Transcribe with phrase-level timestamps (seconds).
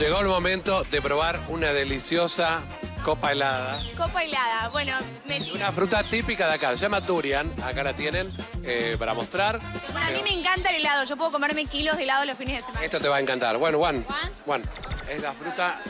[0.00, 2.62] Llegó el momento de probar una deliciosa
[3.04, 3.82] copa helada.
[3.98, 4.70] Copa helada.
[4.70, 5.52] Bueno, me...
[5.52, 7.52] Una fruta típica de acá, se llama Turian.
[7.62, 8.32] Acá la tienen
[8.62, 9.60] eh, para mostrar.
[9.92, 11.04] Bueno, a mí me encanta el helado.
[11.04, 12.82] Yo puedo comerme kilos de helado los fines de semana.
[12.82, 13.58] Esto te va a encantar.
[13.58, 14.02] Bueno, Juan.
[14.04, 14.32] Juan.
[14.46, 14.62] Juan,
[15.10, 15.82] es la fruta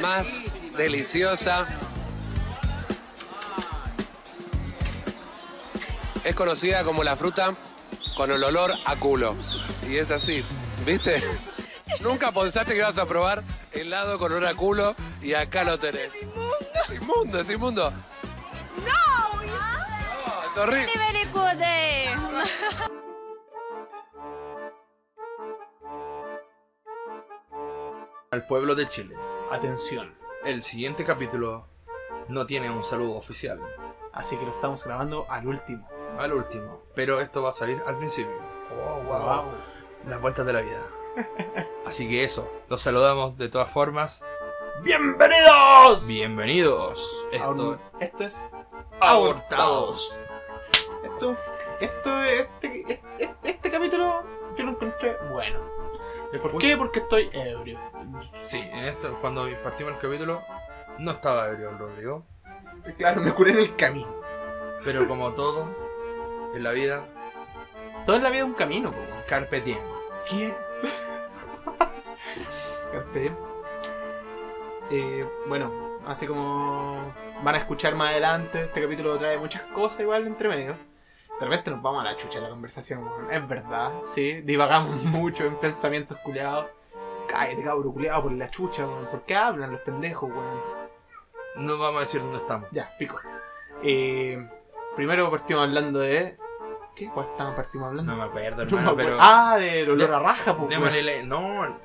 [0.00, 0.44] más
[0.76, 1.68] deliciosa.
[6.24, 7.52] Es conocida como la fruta
[8.16, 9.36] con el olor a culo.
[9.88, 10.44] Y es así,
[10.84, 11.22] ¿viste?
[12.00, 13.42] Nunca pensaste que ibas a probar
[13.72, 16.12] helado con a culo y acá lo tenés.
[16.14, 17.92] Es inmundo, es inmundo.
[18.84, 19.42] ¡No!
[19.44, 20.92] No, es horrible.
[28.30, 29.16] Al pueblo de Chile.
[29.50, 30.14] Atención.
[30.44, 31.66] El siguiente capítulo
[32.28, 33.58] no tiene un saludo oficial.
[34.12, 35.88] Así que lo estamos grabando al último.
[36.18, 36.82] Al último.
[36.94, 38.36] Pero esto va a salir al principio.
[38.84, 39.50] Oh, wow.
[40.06, 40.97] Las vueltas de la vida.
[41.86, 42.50] Así que eso.
[42.68, 44.24] Los saludamos de todas formas.
[44.82, 46.06] ¡Bienvenidos!
[46.06, 47.26] Bienvenidos.
[47.32, 48.52] Esto Esto es
[49.00, 50.22] Abortados.
[51.04, 51.36] Esto,
[51.80, 54.22] esto, este, este, este capítulo
[54.56, 55.60] yo lo encontré bueno.
[56.42, 56.76] ¿Por qué?
[56.76, 57.78] Porque estoy ebrio.
[58.44, 60.42] Sí, en esto, cuando partimos el capítulo,
[60.98, 62.24] no estaba ebrio el Rodrigo.
[62.96, 64.14] Claro, me curé en el camino.
[64.84, 65.68] Pero como todo
[66.54, 67.02] en la vida,
[68.06, 68.98] Todo en la vida es un camino, po.
[69.26, 69.78] carpe diem.
[70.28, 70.54] ¿Qué?
[74.90, 80.26] Eh, bueno, así como van a escuchar más adelante, este capítulo trae muchas cosas igual
[80.26, 80.74] entre medio.
[81.38, 83.08] De repente nos vamos a la chucha de la conversación.
[83.30, 84.40] Es verdad, sí.
[84.42, 86.66] Divagamos mucho en pensamientos culiados.
[87.28, 89.06] Cállate, cabro culiado, por la chucha, weón.
[89.10, 90.60] ¿Por qué hablan los pendejos, weón?
[91.56, 92.68] No vamos a decir dónde estamos.
[92.72, 93.18] Ya, pico.
[93.82, 94.48] Eh,
[94.96, 96.36] primero partimos hablando de.
[96.96, 97.08] ¿Qué?
[97.10, 98.10] ¿Cuál estamos partimos hablando?
[98.12, 99.10] No me acuerdo, No me hermano, acuerdo.
[99.12, 99.18] pero.
[99.20, 100.78] Ah, del olor De- a raja, pues.
[101.26, 101.78] No,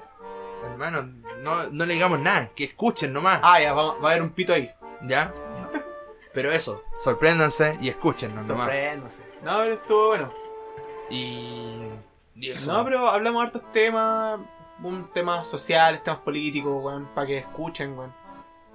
[0.71, 1.03] hermano,
[1.39, 3.39] no, no le digamos nada, que escuchen nomás.
[3.43, 4.71] Ah, ya, va, va a haber un pito ahí.
[5.05, 5.33] ¿Ya?
[6.33, 8.65] Pero eso, sorpréndanse y escúchennos nomás.
[8.67, 9.23] Sorpréndase.
[9.43, 10.29] No, pero estuvo bueno.
[11.09, 11.89] Y.
[12.35, 12.73] y eso.
[12.73, 14.39] No, pero hablamos hartos temas.
[14.81, 18.13] Un temas sociales, temas políticos, weón, para que escuchen, weón.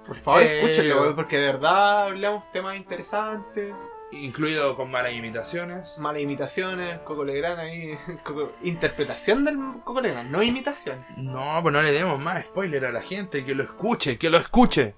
[0.05, 3.73] Por favor, Eh, escúchenlo, weón, porque de verdad hablamos temas interesantes,
[4.11, 5.99] Incluido con malas imitaciones.
[5.99, 11.03] malas imitaciones, Coco Legrand ahí, Coco- interpretación del Coco Legrand, no imitación.
[11.17, 14.37] No, pues no le demos más spoiler a la gente, que lo escuche, que lo
[14.39, 14.95] escuche.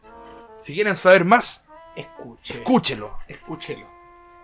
[0.60, 2.54] Si quieren saber más, Escuche.
[2.60, 3.18] escúchelo.
[3.28, 3.88] Escúchelo.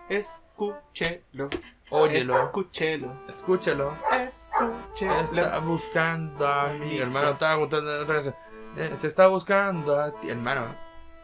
[0.08, 1.48] Escúchelo.
[1.90, 2.36] Óyelo.
[2.46, 3.22] Escúchelo.
[3.28, 3.96] Escúchelo.
[4.12, 5.20] Escúchelo.
[5.40, 6.98] Está buscando a mí.
[6.98, 8.34] Hermano, estaba gustando otra canción.
[8.76, 10.28] Eh, Te está buscando a ti.
[10.30, 10.74] Hermano,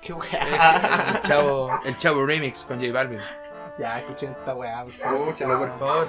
[0.05, 1.13] Qué weá.
[1.15, 3.21] el chavo, el chavo remix con J Balvin.
[3.79, 5.19] ya, escuchen esta weá, por favor.
[5.21, 6.09] Escúchalo, por favor.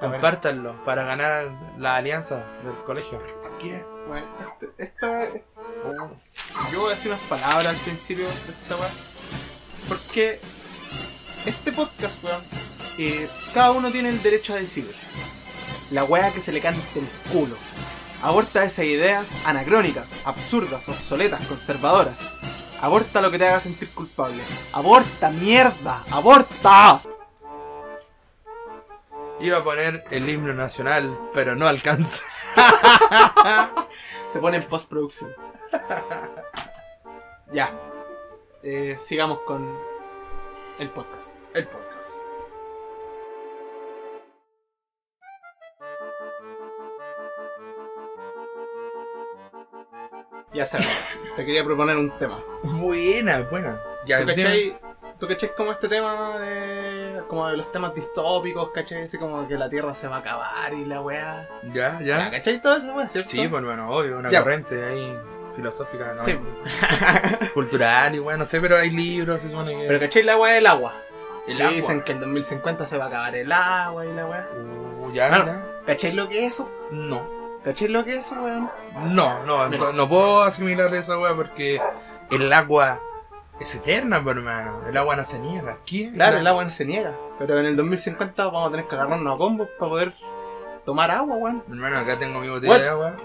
[0.00, 3.22] Compártanlo para ganar la alianza del colegio.
[3.60, 3.84] ¿Qué?
[4.08, 4.26] Bueno,
[4.60, 5.28] este- esta.
[5.86, 6.10] oh,
[6.72, 8.88] Yo voy a decir unas palabras al principio de esta weá.
[9.88, 10.40] Porque
[11.46, 12.42] este podcast, weón,
[12.98, 14.94] eh, cada uno tiene el derecho a decidir.
[15.90, 17.56] La weá que se le cante el culo.
[18.22, 22.18] Aborta esas ideas anacrónicas, absurdas, obsoletas, conservadoras.
[22.82, 24.42] Aborta lo que te haga sentir culpable.
[24.72, 26.02] Aborta, mierda.
[26.10, 27.00] Aborta.
[29.40, 32.24] Iba a poner el himno nacional, pero no alcanza.
[34.28, 35.34] Se pone en postproducción.
[37.52, 37.74] ya.
[38.62, 39.78] Eh, sigamos con
[40.78, 41.36] el podcast.
[41.54, 41.79] El podcast.
[50.52, 50.88] Ya sabes,
[51.36, 52.42] te quería proponer un tema.
[52.64, 53.80] Buena, buena.
[54.04, 54.78] Ya, ¿Tú cachai,
[55.20, 57.22] ¿Tú cachai como este tema de.
[57.28, 59.02] como de los temas distópicos, cachai?
[59.04, 61.48] Así como que la tierra se va a acabar y la weá.
[61.72, 62.24] Ya, ¿Ya?
[62.24, 62.30] ya.
[62.32, 63.30] ¿Cachai todo eso, weá, cierto?
[63.30, 64.42] Sí, pues bueno, obvio, una Ya.
[64.42, 65.14] corriente ahí
[65.54, 66.16] filosófica, ¿no?
[66.16, 66.38] Sí.
[67.54, 69.86] cultural y bueno, no sé, pero hay libros, se supone que.
[69.86, 70.94] Pero ¿cachai la weá del agua?
[71.46, 71.74] el Que agua.
[71.76, 74.48] dicen que en 2050 se va a acabar el agua y la weá.
[74.56, 75.46] Uh, ya, Claro.
[75.46, 75.66] ya.
[75.86, 76.70] ¿Cachai lo que es eso?
[76.90, 77.39] No.
[77.64, 78.70] ¿Cachai lo que es eso, weón?
[79.14, 81.80] No, no, no, no puedo asimilar esa weá porque
[82.30, 83.00] el agua
[83.60, 84.86] es eterna, hermano.
[84.88, 85.78] El agua no se niega.
[85.84, 86.10] ¿Qué?
[86.14, 87.14] Claro, La- el agua no se niega.
[87.38, 90.14] Pero en el 2050 vamos a tener que agarrarnos a combos para poder
[90.86, 91.62] tomar agua, weón.
[91.68, 92.80] Hermano, acá tengo mi botella What?
[92.80, 93.16] de agua.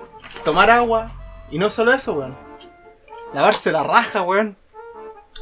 [0.44, 1.08] Tomar agua.
[1.50, 2.36] Y no solo eso, weón.
[3.34, 4.58] Lavarse la raja, weón.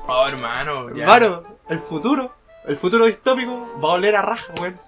[0.08, 1.06] Oh, hermano, ya.
[1.06, 2.34] Claro, el futuro.
[2.66, 4.80] El futuro distópico va a oler a raja, weón.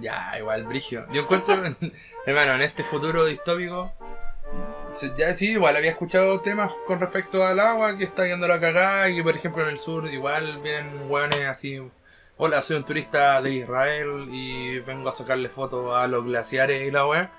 [0.00, 1.06] Ya, igual, Brigio.
[1.12, 1.54] Yo encuentro,
[2.26, 3.92] hermano, en este futuro distópico.
[5.16, 9.08] Ya sí, igual había escuchado temas con respecto al agua que está yendo la cagada
[9.08, 11.82] y que, por ejemplo, en el sur igual vienen hueones así.
[12.36, 16.90] Hola, soy un turista de Israel y vengo a sacarle fotos a los glaciares y
[16.90, 17.32] la weá.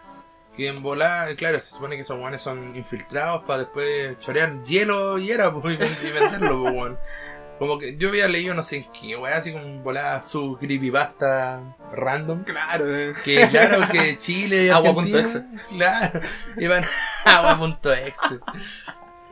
[0.57, 5.17] Que en volar, claro, se supone que esos guanes son infiltrados para después chorear hielo
[5.17, 6.93] y era pues, y venderlo, pues.
[7.59, 11.77] Como que yo había leído, no sé en qué, weón, así como volar su creepypasta
[11.93, 12.43] random.
[12.43, 13.13] Claro, eh.
[13.23, 15.43] Que claro que Chile Agua.exe.
[15.69, 16.19] Claro,
[16.57, 16.83] iban
[17.25, 18.39] a agua.exe.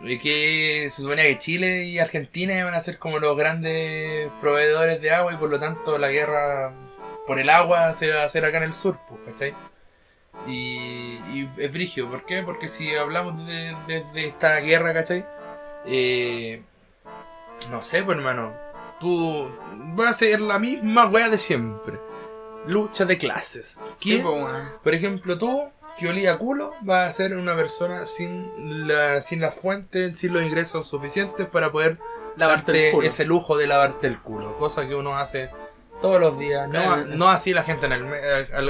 [0.02, 5.02] Y que se suponía que Chile y Argentina iban a ser como los grandes proveedores
[5.02, 6.74] de agua y por lo tanto la guerra
[7.28, 9.54] por el agua se va a hacer acá en el sur, pues, ¿cachai?
[10.48, 12.42] Y, y es brigio, ¿por qué?
[12.44, 15.26] Porque si hablamos de, de- de esta guerra, ¿cachai?
[15.86, 16.62] Eh,
[17.70, 18.54] no sé, pues hermano,
[19.00, 19.50] tú
[19.96, 22.00] vas a hacer la misma wea de siempre.
[22.68, 23.80] Lucha de clases.
[24.00, 24.26] ¿Quién?
[24.26, 24.70] weón.
[24.84, 25.64] Por ejemplo, tú,
[25.98, 30.44] que olía culo, vas a ser una persona sin la, sin la fuente, sin los
[30.44, 32.00] ingresos suficientes para poder
[32.36, 34.58] Lavarte darte ese lujo de lavarte el culo.
[34.58, 35.50] Cosa que uno hace
[36.04, 36.68] todos los días.
[36.68, 37.06] No, Claro.
[37.16, 38.04] no así la gente en el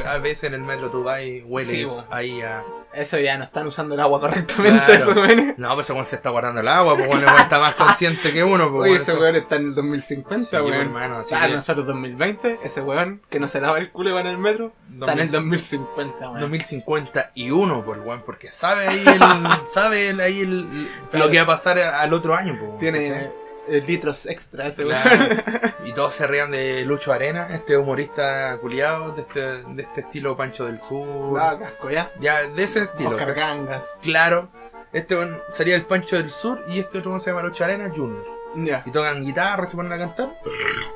[0.06, 2.64] a, a veces en el metro tú vas y hueles Sí, ahí a...
[2.94, 5.26] Eso ya no están usando el agua correctamente, Claro.
[5.26, 5.54] eso.
[5.58, 8.44] No, pues ese weón se está guardando el agua, pues bueno, está más consciente que
[8.44, 8.72] uno.
[8.72, 10.74] Pues, Oye, ese weón está en el 2050, Sí, weón.
[10.76, 14.14] hermano, así Claro, que- nosotros 2020, ese weón que no se lava el culo y
[14.14, 16.40] va en el metro, está en el 2000 2050, weón.
[16.42, 19.20] 2051, por weón, porque sabe ahí, el,
[19.68, 23.32] sabe ahí el- lo que va a pasar al otro año, pues, Tiene ¿cachai?
[23.68, 25.02] Eh, litros extra ese weón.
[25.02, 25.74] Claro.
[25.86, 30.38] Y todos se rían de Lucho Arena, este humorista culiado de este, de este estilo
[30.38, 31.38] Pancho del Sur.
[31.38, 32.10] Ah, casco, ya.
[32.22, 33.10] Ya, de ese estilo.
[33.12, 34.00] Oscar Gangas.
[34.02, 34.50] Claro.
[34.94, 35.18] Este
[35.50, 38.24] sería el Pancho del Sur y este otro se llama Lucho Arena Junior.
[38.56, 38.84] Ya.
[38.86, 40.40] Y tocan guitarra, se ponen a cantar.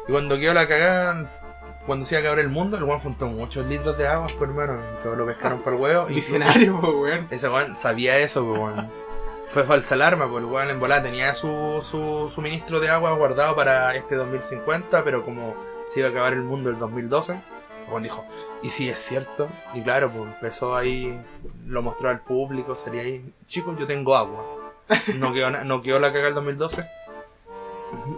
[0.08, 1.30] Y cuando quedó la cagada,
[1.86, 4.50] cuando se iba a acabar el mundo, el weón juntó muchos litros de agua, pues
[4.50, 4.80] hermano.
[4.98, 6.06] Y todos lo pescaron por el huevo.
[6.06, 7.28] Visionario, po, weón.
[7.30, 9.06] ese weón sabía eso, pues weón.
[9.48, 13.56] Fue falsa alarma, pues el weón en volada tenía su, su suministro de agua guardado
[13.56, 15.56] para este 2050, pero como
[15.88, 18.26] se iba a acabar el mundo el 2012, el weón dijo,
[18.62, 19.48] ¿y si es cierto?
[19.74, 21.20] Y claro, pues empezó ahí,
[21.66, 24.46] lo mostró al público, sería ahí, chicos, yo tengo agua.
[25.16, 26.88] No quedó, no quedó la caga el 2012.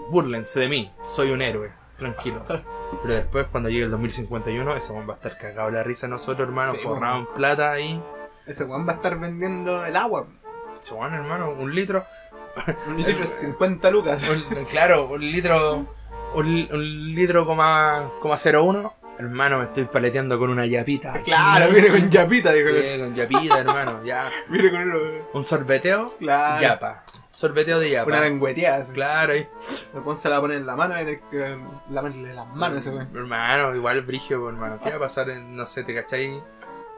[0.09, 2.43] Búrlense de mí, soy un héroe, tranquilos.
[3.03, 6.11] Pero después, cuando llegue el 2051, ese weón va a estar cagado la risa de
[6.11, 8.03] nosotros, hermano, Sí, forrado en plata ahí.
[8.47, 10.27] Ese weón va a estar vendiendo el agua.
[10.91, 12.05] Weón, hermano, un litro.
[12.87, 14.25] Un litro de 50 lucas.
[14.27, 15.85] Un- claro, un litro.
[16.35, 18.95] Un, un litro coma, coma 01.
[19.19, 21.21] Hermano, me estoy paleteando con una yapita.
[21.23, 22.69] Claro, viene con yapita, dijo.
[22.71, 24.01] Viene con yapita, hermano.
[24.05, 24.31] Ya.
[24.47, 24.99] Viene con uno.
[25.33, 26.15] Un sorbeteo.
[26.19, 26.61] Claro.
[26.61, 27.03] Yapa.
[27.27, 28.19] Sorbeteo de Una yapa.
[28.21, 28.77] lengüeteada.
[28.77, 28.93] así.
[28.93, 29.45] Claro, y,
[29.93, 31.57] weón se la va a poner en la mano y tiene que
[31.91, 33.09] lamerle las manos ese weón.
[33.13, 34.79] hermano, igual brigio, pues, hermano.
[34.81, 36.41] ¿Qué va a pasar en, no sé, te cachai?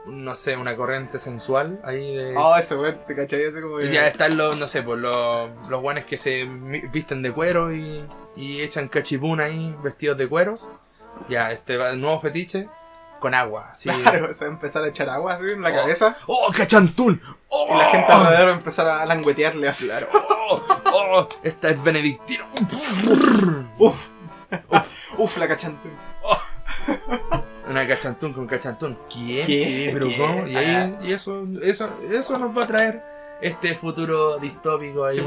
[0.06, 2.34] No sé, una corriente sensual ahí de.
[2.36, 3.80] Oh, ese weón, te cachai ese como.
[3.80, 6.44] Y ya están los, no sé, pues los, los guanes que se
[6.92, 8.04] visten de cuero y,
[8.36, 10.72] y echan cachipún ahí vestidos de cueros.
[11.28, 12.68] Ya, este nuevo fetiche
[13.20, 13.70] con agua.
[13.72, 13.88] Así.
[14.02, 15.74] Claro, se va a empezar a echar agua así en la Oh.
[15.74, 16.16] cabeza.
[16.26, 17.20] ¡Oh, cachantún!
[17.48, 17.68] ¡Oh!
[17.72, 19.86] Y la gente alrededor va a empezar a languetearle así.
[19.86, 20.08] Claro.
[20.12, 20.60] ¡Oh!
[20.86, 21.28] ¡Oh!
[21.44, 22.44] Esta es benedictino.
[23.78, 24.08] Uf.
[25.18, 25.88] Uf, la cachante.
[27.72, 28.98] Una cachantún con cachantún.
[29.12, 29.46] ¿Quién?
[29.46, 29.90] ¿Qué?
[29.92, 30.46] ¿Pero cómo?
[30.46, 33.02] Y, ahí, y eso, eso, eso nos va a traer
[33.40, 35.16] este futuro distópico ahí.
[35.16, 35.22] Sí,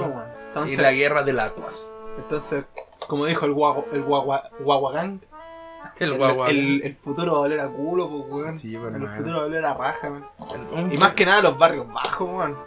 [0.54, 1.92] pues, y la guerra del aguas.
[2.18, 2.64] entonces,
[3.08, 5.22] como dijo el guagua, el guagua, guaguagán,
[6.00, 6.50] El el, guagua.
[6.50, 8.58] el, el futuro va a oler a culo, pues, weón.
[8.58, 10.10] Sí, pues, el futuro va a oler a raja.
[10.72, 12.58] Un- Y más que nada los barrios bajos, weón.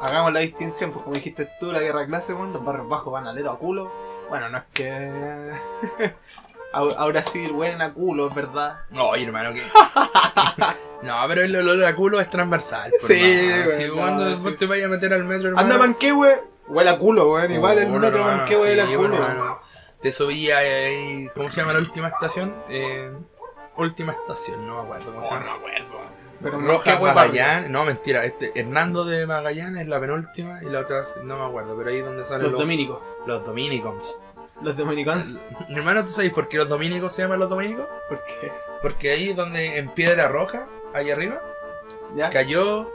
[0.00, 3.12] Hagamos la distinción, pues como dijiste tú, la guerra de clase, weón, los barrios bajos
[3.12, 3.90] van a leer a culo.
[4.28, 5.52] Bueno, no es que...
[6.72, 8.80] Ahora sí huelen a culo, es verdad.
[8.90, 9.62] No, hermano, que.
[11.02, 12.92] no, pero el olor a culo es transversal.
[13.00, 13.72] por Sí, más.
[13.74, 14.44] Si no, cuando sí.
[14.44, 15.64] vos te vayas a meter al metro, hermano.
[15.66, 17.52] Anda Manquehue, huele a culo, weón.
[17.52, 19.60] Igual el Oh, metro hermano, Manquehue huele sí, a culo.
[20.02, 21.28] Te subí ahí.
[21.34, 22.54] ¿Cómo se llama la última estación?
[22.68, 23.10] Eh,
[23.76, 25.56] última estación, no me acuerdo cómo se llama.
[26.40, 31.02] Pero Roja Magallanes, no mentira, este Hernando de Magallanes es la penúltima y la otra
[31.24, 33.00] no me acuerdo, pero ahí es donde salen Los los, dominicos.
[33.26, 34.20] los dominicons.
[34.62, 35.36] Los dominicans.
[35.68, 37.88] Mi hermano, ¿tú sabes por qué los dominicos se llaman los dominicos?
[38.08, 38.52] ¿Por qué?
[38.82, 41.40] Porque ahí donde en Piedra Roja, ahí arriba,
[42.16, 42.30] ¿Ya?
[42.30, 42.90] cayó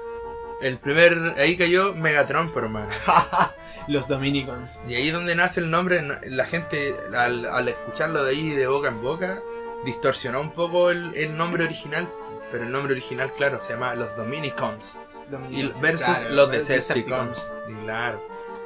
[0.61, 1.35] el primer.
[1.37, 2.89] Ahí cayó Megatron, pero hermano.
[3.87, 4.81] Los dominicans.
[4.87, 8.87] Y ahí donde nace el nombre, la gente al, al escucharlo de ahí de boca
[8.89, 9.41] en boca,
[9.85, 12.09] distorsionó un poco el, el nombre original.
[12.51, 15.01] Pero el nombre original, claro, se llama Los Dominicons.
[15.27, 17.51] y Dominicans, versus claro, los los Decepticons.
[17.67, 18.21] Y claro.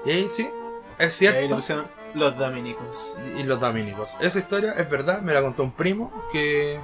[0.06, 0.50] Y ahí sí,
[1.00, 1.62] es Y cierto.
[2.14, 3.18] Los dominicos.
[3.38, 4.16] Y los dominicos.
[4.20, 6.80] Esa historia es verdad, me la contó un primo que,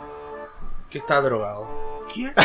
[0.89, 1.67] que está drogado.
[2.13, 2.31] ¿Quién?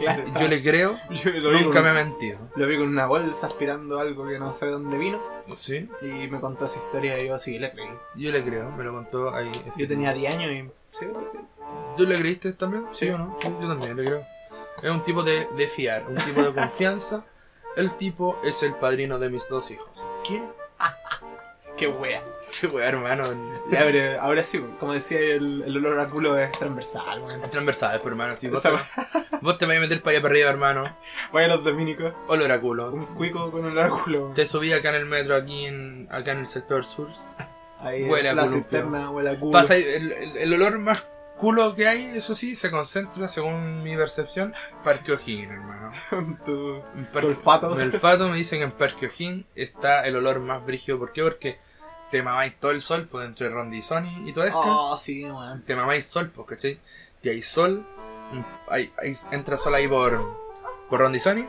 [0.00, 0.24] Claro.
[0.40, 2.38] Yo le creo, Yo lo vi, nunca con, me ha mentido.
[2.56, 5.20] lo vi con una bolsa aspirando algo que no sé de dónde vino.
[5.54, 7.90] Sí, Y me contó esa historia y yo sí le creí.
[8.14, 9.50] yo le creo, me lo contó ahí.
[9.52, 10.70] este Yo tenía 10 años y.
[10.98, 11.06] Sí,
[11.98, 12.86] ¿Tú le creíste también?
[12.92, 13.12] ¿Sí, Sí.
[13.12, 13.36] o no?
[13.42, 14.24] Sí, yo también le creo.
[14.82, 17.26] es un tipo de, de fiar, un tipo de confianza.
[17.76, 20.02] El tipo es el padrino de mis dos hijos.
[20.26, 20.42] ¿Qué?
[21.80, 22.22] Qué wea.
[22.60, 23.24] Qué weá, hermano.
[23.70, 27.42] Ya, pero ahora sí, como decía, el, el olor a culo es transversal, weón.
[27.44, 28.34] Es transversal, pero hermano.
[28.36, 28.68] Si vos, te,
[29.40, 30.96] vos te vas a meter para allá para arriba, hermano.
[31.32, 32.90] Vaya los dominicos, Olor a culo.
[32.92, 34.32] un cuico con olor a culo.
[34.34, 37.08] Te subí acá en el metro, aquí en, acá en el sector sur.
[37.80, 39.52] Ahí Huele a la culo, cisterna, huele a culo.
[39.52, 41.06] Pasa el, el- el olor más
[41.38, 44.52] culo que hay, eso sí, se concentra, según mi percepción,
[44.84, 45.92] Parque O'Higgins, hermano.
[46.44, 47.70] tu, En tu Parque- olfato.
[47.76, 50.98] Mi olfato me dicen que en Parque O'Higgins está el olor más brígido.
[50.98, 51.22] ¿Por qué?
[51.22, 51.69] Porque
[52.10, 54.58] te mamáis todo el sol, pues entre Rondizoni y todo esto.
[54.62, 55.62] Oh, sí, weón.
[55.64, 56.80] Te mamáis sol, pues, ¿cachai?
[57.22, 57.86] Y hay sol,
[58.68, 60.22] hay, hay- entra sol ahí por,
[60.88, 61.46] por Rondizoni.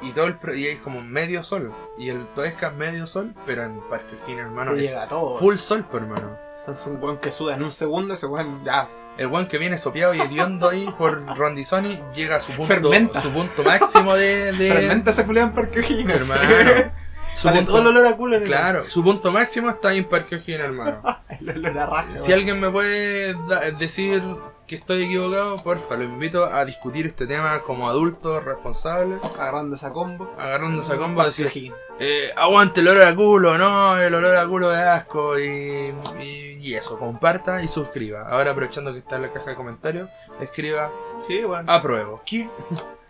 [0.00, 1.72] Y todo el pro- y hay como medio sol.
[1.96, 5.38] Y el Toesca es medio sol, pero en Parque O'Higgins, hermano, es llega todo.
[5.38, 6.36] full sol, pues, hermano.
[6.60, 8.88] Entonces un weón que suda en un segundo, ese weón ya.
[9.18, 13.20] El weón que viene sopeado y hediondo ahí por Rondizoni llega a su punto, Fermenta.
[13.20, 14.52] su punto máximo de.
[14.52, 16.28] de Fermenta culiada en Parque O'Higgins.
[16.30, 16.92] hermano.
[17.34, 19.88] Su Sale punto- todo el olor a culo en el- Claro, su punto máximo está
[19.88, 21.02] ahí en Parque O'Higgins, hermano.
[21.40, 22.18] El olor a raja.
[22.18, 23.34] Si alguien me puede
[23.78, 24.22] decir
[24.66, 29.92] que estoy equivocado, porfa, lo invito a discutir este tema como adulto responsable, Agarrando esa
[29.92, 30.32] combo.
[30.38, 34.46] agarrando esa comba, Parque decir, eh, aguante el olor a culo, no, el olor a
[34.46, 38.22] culo de asco, y, y, y eso, comparta y suscriba.
[38.28, 40.08] Ahora aprovechando que está en la caja de comentarios,
[40.40, 41.68] escriba, Sí, weón.
[41.68, 42.22] apruebo.
[42.24, 42.48] ¿Qué?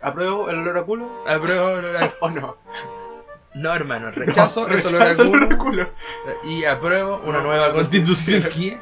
[0.01, 1.23] ¿Apruebo el olor a culo?
[1.27, 2.57] Apruebo el olor a ¿O no?
[3.55, 5.89] No, hermano, rechazo, No, es rechazo olor a culo,
[6.43, 8.43] y apruebo una No, nueva constitución.
[8.53, 8.79] ¿Qué?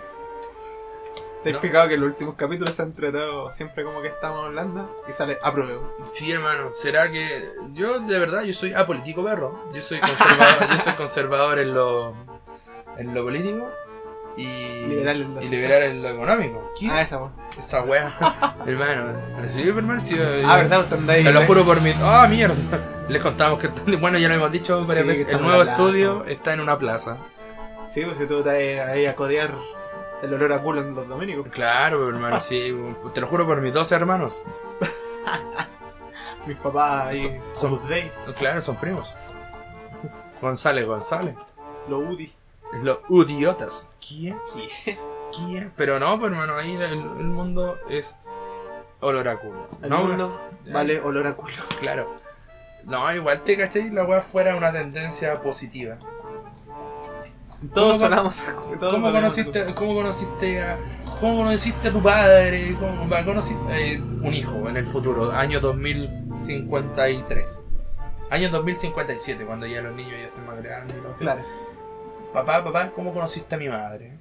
[1.43, 1.61] ¿Te has No.
[1.61, 5.03] fijado que en los últimos capítulos se han tratado siempre como que estamos hablando?
[5.09, 5.95] Y sale apruebo.
[6.05, 9.65] Sí, hermano, será que yo de verdad yo soy apolítico perro.
[9.73, 12.13] Yo soy conservador, yo soy conservador en lo
[12.97, 13.71] en lo político
[14.37, 15.11] y lo
[15.41, 16.71] y lo económico.
[16.79, 16.89] ¿Qué?
[16.89, 17.31] Ah, esa weón.
[17.57, 19.13] Esa wea, hermano.
[19.53, 20.85] Sí, hermano, sí, Ah, ¿verdad?
[20.93, 21.23] Anda ahí.
[21.23, 21.45] Te lo ¿eh?
[21.45, 21.91] juro por mi.
[22.01, 22.55] ¡Ah, mierda!
[23.09, 25.27] Les contamos que bueno, ya lo hemos dicho varias Sí, veces.
[25.29, 27.17] El nuevo estudio está en una plaza.
[27.89, 29.51] Sí, pues si tú estás ahí, a codear
[30.23, 31.47] el olor a culo en los dominicos.
[31.51, 32.73] Claro, hermano, sí.
[33.13, 34.43] Te lo juro por mis dos hermanos.
[36.47, 37.21] Mis papás ahí.
[37.53, 39.13] Son- son- Claro, son primos.
[40.41, 41.35] González, González.
[41.89, 42.31] los UDI.
[42.81, 43.91] Los idiotas.
[44.11, 44.37] ¿Quién?
[44.53, 44.97] ¿Qué?
[45.35, 45.71] ¿Quién?
[45.77, 48.19] Pero no, pues hermano, ahí el, el mundo es
[48.99, 49.67] olor a culo.
[49.81, 50.39] El no, mundo
[50.71, 51.53] vale olor a culo.
[51.79, 52.19] Claro.
[52.85, 55.97] No, igual te cachai, la weá fuera una tendencia positiva.
[57.73, 58.79] Todos ¿Cómo- sonamos a culo.
[58.79, 60.79] todos ¿Cómo conociste, ¿Cómo conociste a.
[61.19, 62.75] ¿Cómo conociste a tu padre?
[62.79, 65.31] ¿Cómo conociste eh, un hijo en el futuro?
[65.31, 67.63] Año 2053.
[68.31, 70.97] Año 2057, cuando ya los niños ya estén más grandes.
[70.97, 71.01] y.
[71.19, 71.41] Claro.
[72.33, 74.13] Papá, papá, ¿cómo conociste a mi madre?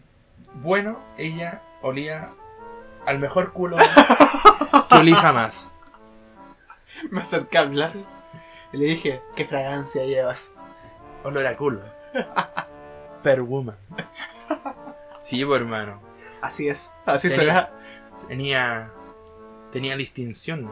[0.55, 2.31] Bueno, ella olía
[3.07, 3.77] al mejor culo
[4.89, 5.73] que olí jamás.
[7.11, 7.93] Me acerqué a hablar
[8.73, 10.55] y le dije, ¿qué fragancia llevas?
[11.25, 11.81] Olor a culo.
[13.23, 13.77] Per woman.
[15.21, 16.01] Sí, pues, hermano.
[16.41, 17.71] Así es, así Tenía- será.
[18.29, 18.91] Tenía.
[19.71, 20.71] Tenía distinción.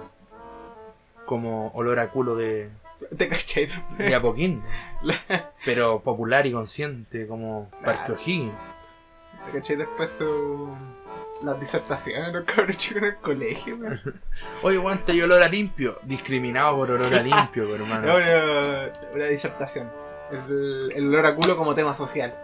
[1.27, 2.71] Como olor a culo de.
[3.17, 3.69] Te caché.
[3.97, 4.63] de Apoquín.
[5.65, 8.13] Pero popular y consciente, como Parque.
[8.13, 8.53] O'Higgins.
[9.47, 10.69] Te caché después su...
[11.43, 13.79] las disertaciones de los cabros chicos en el colegio.
[14.63, 15.99] Oye, guante y olor a limpio.
[16.03, 18.15] Discriminado por olor a limpio, pues, hermano.
[18.17, 19.91] Una, una disertación.
[20.31, 22.37] El, el olor a culo como tema social.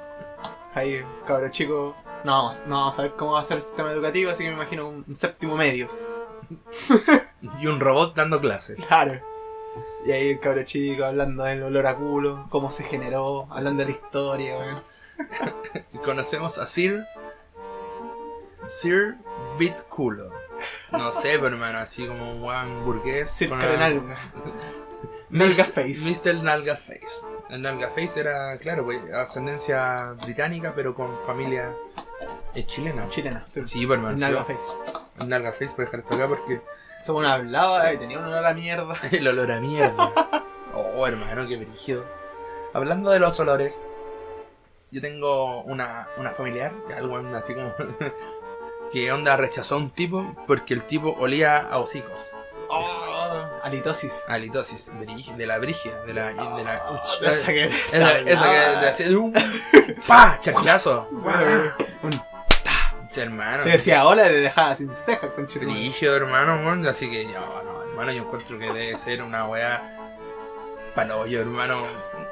[0.74, 1.94] Ahí, cabros chicos.
[2.24, 4.48] No vamos, no vamos a ver cómo va a ser el sistema educativo, así que
[4.48, 5.88] me imagino un, un séptimo medio.
[7.60, 8.86] Y un robot dando clases.
[8.86, 9.20] Claro.
[10.04, 13.90] Y ahí el cabro chico hablando del olor a culo, cómo se generó, hablando de
[13.90, 14.82] la historia, weón.
[16.04, 17.04] Conocemos a Sir.
[18.66, 19.16] Sir
[19.58, 20.30] Bit Culo.
[20.92, 23.30] No sé, pero hermano, así como un guan burgués.
[23.30, 23.50] Sir.
[25.30, 26.00] Mis- Nalga Face.
[26.04, 26.42] Mr.
[26.42, 27.24] Nalga Face.
[27.50, 31.74] El Nalga Face era, claro, pues, ascendencia británica, pero con familia
[32.54, 33.08] eh, chilena.
[33.08, 33.44] Chilena.
[33.46, 34.16] Sí, Sí, pues, hermano.
[34.16, 34.70] sí, Nalga Face.
[35.26, 36.60] Nalga Face, voy a dejar esto acá porque
[37.04, 38.96] Según hablaba y tenía un olor a mierda.
[39.12, 40.10] el olor a mierda.
[40.76, 42.04] Oh, hermano, qué brígido.
[42.72, 43.80] Hablando de los olores,
[44.90, 47.72] yo tengo una, una familiar, algo así como.
[48.92, 52.32] que onda rechazó a un tipo porque el tipo olía a hocicos.
[52.68, 54.24] Oh, halitosis.
[54.28, 56.26] A litosis, brí- de la brigia, de la.
[56.32, 59.32] De la Oh, uch, esa que- esa, esa que te hacía un.
[60.08, 60.40] ¡Pa!
[60.42, 61.08] ¡Chachazo!
[62.02, 62.20] Un-
[63.14, 63.62] Sí, hermano.
[63.62, 65.64] Te decía hola y te dejaba sin cejas, conchito.
[65.64, 66.84] Brígido, hermano, weón.
[66.84, 70.10] Así que yo, no, hermano, yo encuentro que debe ser una weá.
[70.96, 71.86] Paloyo, hermano.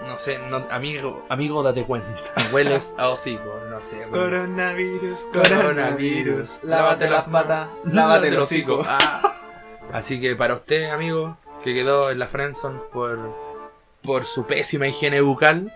[0.08, 2.08] No sé, no, amigo, amigo, date cuenta.
[2.52, 3.98] Hueles a hocico, no sé.
[3.98, 4.10] weón.
[4.10, 6.64] Coronavirus, Coronavirus, coronavirus.
[6.64, 8.82] Lávate las patas, lávate el hocico.
[8.84, 9.36] Ah.
[9.92, 13.20] Así que para usted, amigo, que quedó en la Friendzone por,
[14.02, 15.72] por su pésima higiene bucal,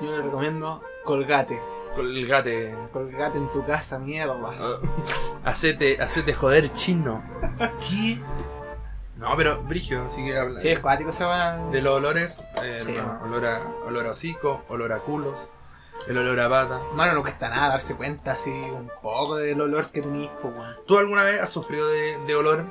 [0.00, 1.73] Yo le recomiendo colgate.
[1.94, 2.74] Colgate.
[2.92, 4.34] Colgate en tu casa, mierda.
[5.44, 7.22] Hacete, hacete joder chino.
[7.88, 8.18] ¿Qué?
[9.16, 10.58] No, pero Brigio, así que habla.
[10.58, 11.56] Sí, es cuático se va.
[11.70, 15.50] De los olores, eh, Sí, olor, a, olor a hocico, olor a culos,
[16.08, 16.80] el olor a pata.
[16.94, 20.76] Mano, no cuesta nada darse cuenta así un poco del olor que tenís, weón.
[20.86, 22.66] ¿Tú alguna vez has sufrido de, de olor?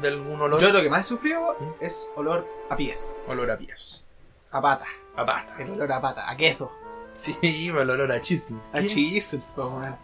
[0.00, 0.60] ¿De algún olor?
[0.60, 1.72] Yo lo que más he sufrido ¿Mm?
[1.84, 4.06] es olor a pies, Olor a pies.
[4.50, 4.84] a pata.
[5.16, 5.54] A pata.
[5.58, 6.70] El olor a pata, a queso,
[7.16, 8.60] Sí, el olor a chisme.
[8.72, 9.96] a chisels, weón.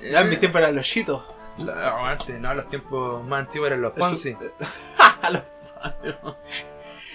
[0.00, 1.22] Ya en mi tiempo eran los chitos.
[1.58, 1.72] No,
[2.06, 4.36] antes, no, los tiempos más antiguos eran los Fonsi.
[5.30, 5.42] los.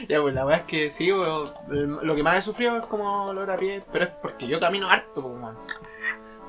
[0.10, 2.86] Ya, pues la verdad es que sí, weón, el- lo que más he sufrido es
[2.88, 5.57] como olor a pie, pero es porque yo camino harto, weón.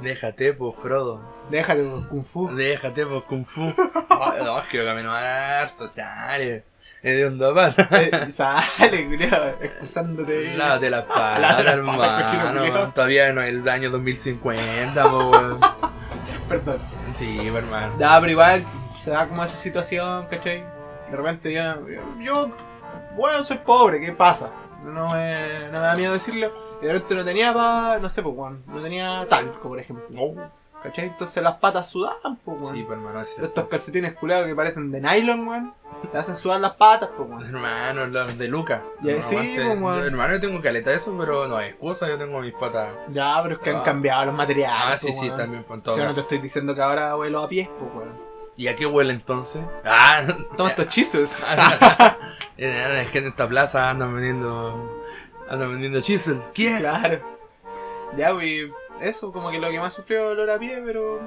[0.00, 1.23] Déjate, pues, Frodo.
[1.50, 2.49] Déjate, weón, kung fu.
[2.52, 3.62] Déjate, pues, Kung Fu.
[4.08, 6.64] Ay, no, es que yo camino harto, chale.
[7.04, 7.87] Es de onda pata.
[8.00, 10.56] Eh, Sale, culiao, excusándote.
[10.56, 12.92] Lávate las patas, cochino hermano.
[12.94, 15.61] Todavía no es el año 2050, po, weón.
[16.49, 16.78] Perdón.
[17.12, 17.92] Sí, hermano.
[17.99, 18.64] Ya, pero igual
[18.96, 20.64] se da como esa situación, ¿cachai?
[21.11, 21.75] De repente yo,
[22.20, 22.50] yo,
[23.14, 24.49] bueno, soy pobre, ¿qué pasa?
[24.82, 26.52] No me, no me da miedo decirlo.
[26.80, 30.08] Y de repente no tenía pa, no sé, pues, weón, no tenía talco, por ejemplo.
[30.84, 31.06] ¿Cachai?
[31.06, 32.74] Entonces las patas sudaban, pues, weón.
[32.76, 33.46] Sí, po, hermano, es cierto.
[33.48, 35.74] Estos calcetines culeados que parecen de nylon, weón,
[36.12, 37.42] te hacen sudar las patas, pues, weón.
[37.42, 38.82] Hermano, los de Luca.
[39.00, 39.40] Ya, sí, po,
[39.72, 40.00] weón.
[40.00, 42.90] Yo, Hermano, yo tengo caleta de eso, pero no hay excusa, yo tengo mis patas.
[43.08, 43.82] Ya, pero es que han Ah.
[43.82, 44.78] cambiado los materiales.
[44.94, 47.42] Ah, sí, pues, sí, también, Si todo yo no te estoy diciendo que ahora vuelo
[47.42, 48.12] a pies, pues, weón.
[48.56, 49.64] ¿Y a qué huele entonces?
[49.86, 50.20] Ah,
[50.58, 51.46] Toma estos chisels.
[52.56, 55.02] Eh, es que en esta plaza andan vendiendo.
[55.50, 56.52] Andan vendiendo chisels.
[56.54, 56.78] ¿Quién?
[56.78, 57.18] Claro.
[58.16, 58.70] Ya, güey.
[59.00, 61.20] Eso, como que lo que más sufrió el olor a pie, pero.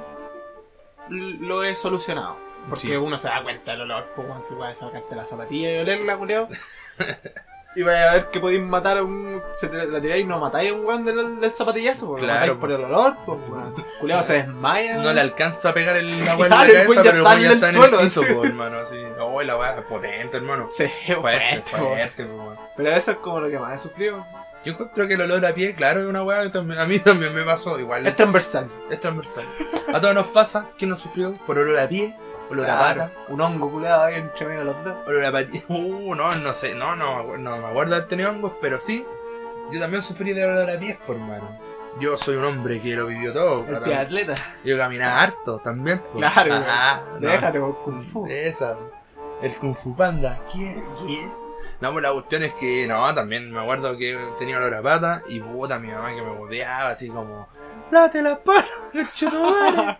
[1.09, 2.37] Lo he solucionado.
[2.67, 2.95] Porque Sí.
[2.95, 6.17] uno se da cuenta del olor, pues cuando se puede sacarte la zapatilla y olerla,
[6.17, 6.49] culiao.
[7.77, 9.41] y vaya a ver que podéis matar a un.
[9.53, 12.55] Se te la tiráis y no matáis a un weón del, del zapatillazo, porque Claro,
[12.55, 13.75] lo por el olor, pues weón.
[14.01, 14.97] Culiao se desmaya.
[14.97, 17.21] No le alcanza a pegar el Claro, agua en la el cabeza, ya pero el
[17.23, 18.77] está ya en el suelo, el piso, po, hermano.
[18.79, 19.01] Así.
[19.19, 20.67] Oh, la weá, potente, hermano.
[20.71, 21.77] Se Fuerte, fuerte, po.
[21.77, 22.57] fuerte, po, weón.
[22.75, 24.25] Pero eso es como lo que más he sufrido.
[24.65, 26.99] Yo encuentro que el olor a pie, claro, es una weá que también- a mí
[27.03, 27.79] también me pasó.
[27.79, 28.69] Igual Es transversal.
[28.89, 29.45] es transversal.
[29.93, 32.15] A todos nos pasa que nos sufrió por olor a pie,
[32.49, 34.95] olor a pata, Un hongo culiado ahí entre medio de los dos.
[35.07, 35.63] olor a patilla.
[35.69, 39.05] Uh, no, no sé, no, no, no me acuerdo de haber tenido hongos, pero sí,
[39.71, 41.59] yo también sufrí de olor a pies, por hermano.
[41.99, 43.65] Yo soy un hombre que lo vivió todo.
[43.67, 44.35] El pie atleta.
[44.63, 46.01] Yo caminaba harto también.
[46.13, 47.27] Claro, Ajá, no.
[47.27, 48.27] Déjate por kung fu.
[48.27, 48.77] Esa,
[49.41, 50.39] el Kung Fu Panda.
[50.51, 50.83] ¿Quién?
[51.05, 51.33] ¿Quién?
[51.79, 55.21] No, pues la cuestión es que, no, también me acuerdo que tenía olor a pata
[55.29, 57.47] y puta mi mamá que me boteaba así como,
[57.91, 59.99] lávate las patas, conchetumare,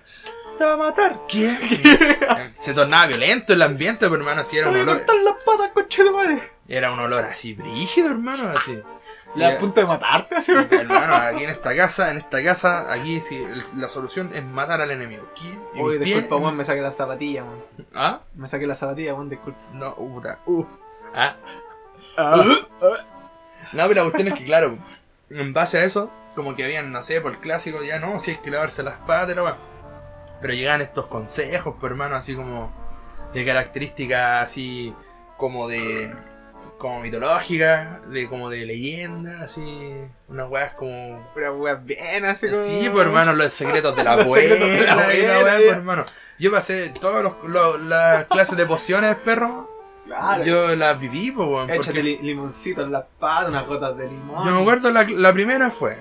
[0.58, 1.20] te va a matar.
[1.30, 1.56] ¿Quién?
[2.54, 5.72] Se tornaba violento el ambiente, pero hermano, así era Te un olor, cortar las patas,
[6.14, 6.52] madre.
[6.68, 8.82] era un olor así brígido, hermano, así.
[9.36, 10.52] La a punto de matarte, así.
[10.54, 14.90] Hermano, aquí en esta casa, en esta casa, aquí sí, la solución es matar al
[14.90, 15.32] enemigo.
[15.40, 15.62] ¿Quién?
[15.76, 17.64] Y Uy, mis pies- disculpa, weón, me saqué la zapatilla, weón.
[17.94, 18.22] ¿Ah?
[18.34, 19.60] Me saqué la zapatilla, weón, disculpa.
[19.74, 20.40] No, puta.
[20.48, 20.66] Uh.
[21.14, 21.36] Ah.
[22.18, 22.44] Ah.
[23.74, 24.78] No, pero la cuestión es que, claro,
[25.30, 28.32] en base a eso, como que habían, no sé, por el clásico, ya no, si
[28.32, 29.58] hay que lavarse las patas, la weá.
[30.42, 32.72] Pero llegaban estos consejos, por hermano, así como
[33.34, 34.94] de características así
[35.38, 36.14] como de.
[36.78, 39.96] como mitológicas, de como de leyenda, así.
[40.28, 41.30] Unas weas como.
[41.34, 42.64] Pero weón, bien, así como.
[42.64, 44.56] Sí, pues hermano, los secretos de la de abuela
[44.96, 46.06] la abuela, pues, hermano.
[46.40, 47.34] Yo pasé todas
[47.82, 49.77] las clases de pociones, perro.
[50.08, 50.44] Claro.
[50.44, 51.70] Yo las viví, pues, weón.
[51.70, 54.46] Échate porque- li- limoncito en las patas, unas gotas de limón.
[54.46, 55.98] Yo me acuerdo, la, la primera fue: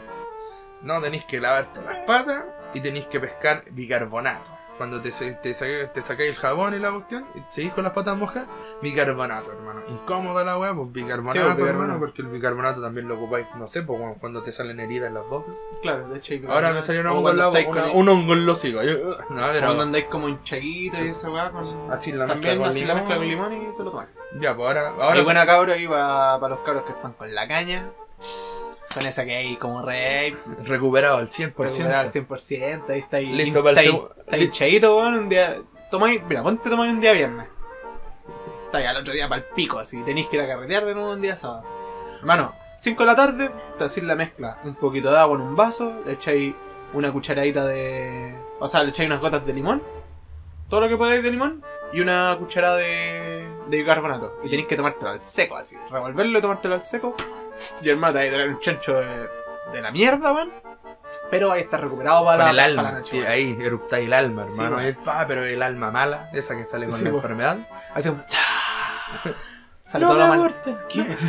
[0.82, 4.55] No tenéis que lavarte las patas y tenéis que pescar bicarbonato.
[4.76, 8.16] Cuando te, te, te sacáis el jabón y la cuestión, y seguís con las patas
[8.16, 8.46] mojadas,
[8.82, 9.80] bicarbonato, hermano.
[9.88, 11.82] Incómoda la weá, pues bicarbonato, Sí, pues, bicarbonato.
[11.84, 15.08] hermano, porque el bicarbonato también lo ocupáis, no sé, pues cuando- cuando te salen heridas
[15.08, 15.66] en las bocas.
[15.82, 18.46] Claro, de hecho, Ahora me salió hongo en la boca, una- con- un hongo en
[18.46, 18.84] los higos.
[18.84, 21.62] Yo, uh, No, Cuando andáis como un chaguito y esa weá con.
[21.90, 24.08] así la mezcla También con así la mezcla con limón y te lo tomas.
[24.40, 27.48] Ya, pues ahora, Ahora, ahora buena cabra ahí para los cabros que están con la
[27.48, 27.90] caña.
[28.96, 30.34] Con esa que hay como rey.
[30.64, 31.54] recuperado al 100%.
[31.54, 32.88] Recuperar al 100%.
[32.88, 33.26] Ahí está ahí.
[33.26, 35.14] Listo para el está hinchadito, weón.
[35.18, 35.58] Un día.
[35.90, 36.22] Tomáis.
[36.26, 37.46] Mira, ponte tomáis un día viernes.
[38.64, 40.02] Está ahí al otro día para el pico, así.
[40.02, 41.64] Tenéis que ir a carretear de nuevo un día sábado.
[42.20, 44.60] Hermano, 5 de la tarde, te hacéis la mezcla.
[44.64, 45.92] Un poquito de agua en un vaso.
[46.06, 46.54] Le echáis
[46.94, 48.34] una cucharadita de.
[48.60, 49.82] O sea, le echáis unas gotas de limón.
[50.70, 51.62] Todo lo que podáis de limón.
[51.92, 54.38] Y una cucharada de, de bicarbonato.
[54.42, 55.76] Y tenéis que tomártelo al seco, así.
[55.90, 57.14] Revolverlo y tomártelo al seco.
[57.80, 59.28] Y hermano, te vais a tener un chancho de,
[59.72, 60.52] de la mierda, man.
[61.30, 63.00] Pero ahí está recuperado para con la, el para la alma.
[63.00, 63.32] noche, tira- weón.
[63.34, 64.80] ahí eruptáis el alma, hermano.
[64.80, 67.58] el- ah, pero el alma mala, esa que sale con Sí, la enfermedad.
[67.94, 68.24] Así como.
[68.26, 68.38] ¡cha!
[69.84, 70.38] Sale No todo me lo mal.
[70.40, 70.78] aborten.
[70.88, 71.16] ¿Quién?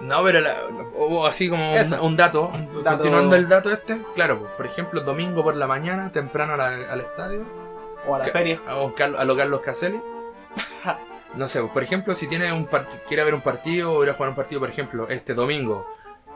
[0.00, 0.56] No, pero la-
[0.96, 2.50] o así como un, un dato,
[2.82, 2.96] Dato.
[2.96, 7.00] continuando el dato este, claro, pues, por ejemplo, domingo por la mañana, temprano la- al
[7.00, 7.44] estadio,
[8.06, 8.60] O a la feria.
[8.66, 10.00] a, buscar- a lo Carlos Caselli.
[11.38, 12.68] No sé, por ejemplo, si tiene un
[13.06, 15.86] quiere ver un partido o ir a jugar un partido, por ejemplo, este domingo,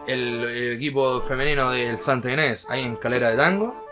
[0.06, 3.84] el, el equipo femenino del Santa Inés, ahí en Calera de Tango,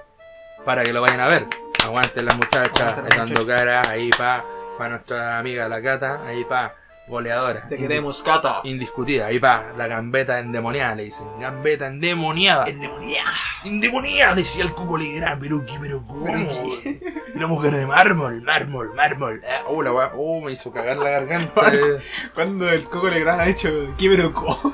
[0.65, 1.49] para que lo vayan a ver.
[1.85, 4.45] Aguanten las muchachas, dando cara, ahí pa,
[4.79, 6.77] para nuestra amiga la Cata, ahí pa,
[7.11, 7.69] goleadora.
[7.69, 8.61] Te queremos, Cata.
[8.65, 11.29] Indiscutida, ahí pa, la gambeta endemoniada, le dicen.
[11.39, 12.67] Gambeta endemoniada.
[12.67, 13.33] Endemoniada.
[13.65, 16.51] Endemoniada, decía el Cuco Legrand, pero qué, pero cómo.
[17.35, 19.43] Una mujer de mármol, mármol, mármol.
[19.47, 21.63] Ah, Oh, la oh, me hizo cagar la garganta.
[21.75, 21.99] eh.
[22.35, 24.73] Cuando el Coco Legrand ha hecho Kiberuko.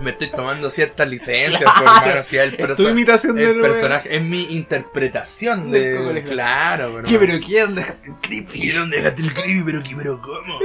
[0.00, 1.78] Me estoy tomando ciertas licencias, Claro.
[1.78, 6.22] por hermano, el, Es perso- tu imitación el del personaje, es mi interpretación de.
[6.28, 7.04] Claro, pero.
[7.04, 8.62] Kiberuko, ¿dónde dejaste el creepy?
[8.62, 9.62] ¿Y dónde dejaste el creepy?
[9.64, 10.58] Pero qué, pero cómo.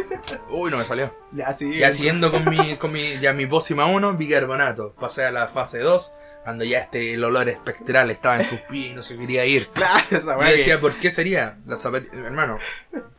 [0.49, 1.15] Uy, no me salió.
[1.31, 1.77] Ya, sí.
[1.77, 4.93] Ya siguiendo con mi, con mi, ya mi pócima 1, bicarbonato.
[4.99, 8.91] Pasé a la fase 2, cuando ya este, el olor espectral estaba en tus pies
[8.91, 9.69] y no se quería ir.
[9.73, 10.51] Claro, esa Yo weá.
[10.51, 11.57] decía, ¿por qué sería?
[11.65, 12.59] Las zapatillas, hermano,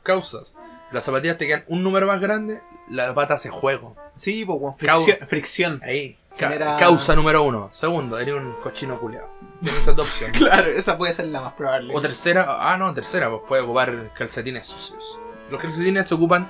[0.02, 0.56] causas.
[0.92, 3.96] Las zapatillas te quedan un número más grande, la pata hace juego.
[4.14, 5.80] Sí, pues, Cau- fricción.
[5.84, 6.18] Ahí.
[6.36, 7.68] Ca- Genera- Causa número uno.
[7.72, 9.28] Segundo, eres un cochino culiado.
[9.62, 10.36] Tienes esas dos opciones.
[10.38, 11.94] Claro, esa puede ser la más probable.
[11.94, 15.20] O tercera, ah no, tercera, pues puede ocupar calcetines sucios.
[15.50, 16.48] Los calcetines se ocupan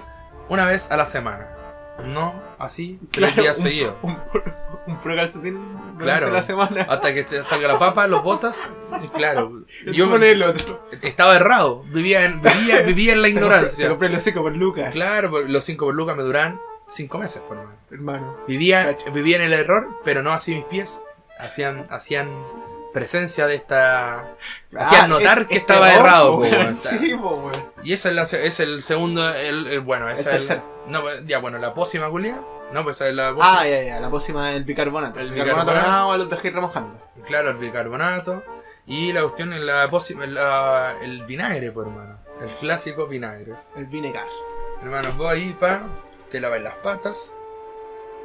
[0.49, 1.49] una vez a la semana.
[2.05, 3.95] No así tres Claro, días un, seguidos.
[4.03, 4.19] Un,
[4.87, 6.31] un pro calcetín durante Claro.
[6.31, 6.83] la semana.
[6.83, 8.69] Hasta que se salga la papa, los botas.
[9.15, 10.87] Claro, Yo pone el otro.
[11.03, 11.85] estaba errado.
[11.85, 13.89] Vivía en, vivía, vivía en la Te ignorancia.
[13.89, 14.93] compré los cinco por Lucas.
[14.93, 17.79] Claro, pues, los 5 por lucas me duran 5 meses, por hermano.
[17.91, 18.37] Hermano.
[18.47, 19.13] Vivía, Cacho.
[19.13, 21.01] vivía en el error, pero no así mis pies.
[21.39, 22.29] Hacían, hacían
[22.95, 24.37] presencia de esta.
[24.79, 26.47] Hacían notar es- que este estaba errado, po.
[26.79, 27.51] Sí, po.
[27.83, 29.29] Y ese es, la es el segundo.
[29.35, 30.63] El, el- bueno, ese El es el.
[30.87, 32.41] No, pues, ya, bueno, la pócima culia.
[32.73, 33.61] No, pues es la pócima.
[33.61, 35.21] Ah, ya, ya, la pócima es el bicarbonato.
[35.21, 36.17] El bicarbonato bicarbonato.
[36.17, 37.01] los dejé remojando.
[37.27, 38.43] Claro, el bicarbonato.
[38.87, 42.19] Y la cuestión es la pócima, la- el vinagre, pues, hermano.
[42.41, 43.53] El clásico vinagre.
[43.77, 44.27] El vinegar.
[44.83, 45.83] Hermano, vos ahí, pa,
[46.29, 47.35] te lavas las patas,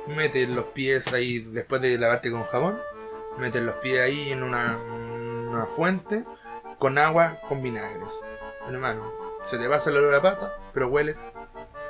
[0.08, 2.80] metes los pies ahí después de lavarte con jabón,
[3.39, 6.23] metes los pies ahí en una, una fuente
[6.78, 8.21] con agua con vinagres.
[8.67, 9.12] Hermano,
[9.43, 11.28] se te pasa el olor a pata, pero hueles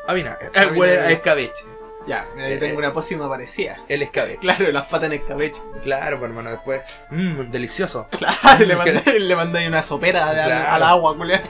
[0.07, 0.49] a vinagre.
[0.55, 1.65] A Eh, huele a escabeche.
[2.07, 3.77] Ya, mira, yo Eh, tengo una pócima parecida.
[3.87, 4.39] El escabeche.
[4.41, 5.61] Claro, las patas en escabeche.
[5.83, 8.07] Claro, pues, hermano, después, mmm, delicioso.
[8.17, 10.71] Claro, le mandé, le una sopera al, Claro.
[10.71, 11.41] al agua, culiao.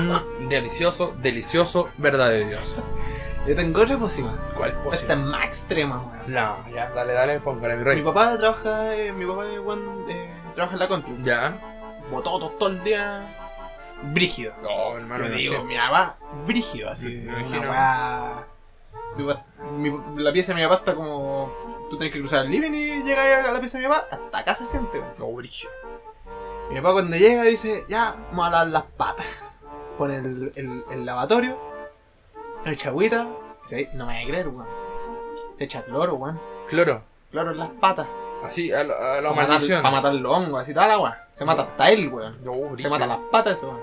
[0.00, 2.82] Mm, delicioso, delicioso, verdad de Dios.
[3.46, 4.32] Yo tengo otra pócima.
[4.56, 5.12] ¿Cuál Esta pócima?
[5.14, 6.32] es más extrema, weón.
[6.32, 8.02] No, ya, dale, dale, póngale mi Mi rey.
[8.02, 11.16] papá trabaja, eh, mi papá eh, weón, eh, trabaja en la country.
[11.24, 11.58] Ya.
[12.10, 13.28] Bototos todo el día.
[14.12, 14.54] Brígido.
[14.62, 17.16] No, hermano, Yo me digo, mi papá, brígido, así.
[17.16, 18.46] Me Una weá.
[19.78, 21.52] Mi mi- La pieza de mi papá está como.
[21.90, 24.38] Tú tenés que cruzar el living y llegas a la pieza de mi papá, hasta
[24.38, 25.12] acá se siente, weón.
[25.18, 25.68] No, brillo.
[26.70, 29.26] Mi papá cuando llega dice, ya, vamos a lavar las patas.
[29.98, 31.58] Pone el, el, el lavatorio,
[32.72, 33.26] echa agüita,
[33.94, 34.66] no me voy a creer, weón.
[35.58, 36.40] Echa cloro, weón.
[36.68, 37.02] Cloro.
[37.30, 38.06] Cloro en las patas.
[38.42, 41.14] Así, a, lo- a la Para matar, para matar los hongos, así toda la weón.
[41.32, 42.38] Se mata hasta él, weón.
[42.44, 43.80] No, Se mata las patas weón.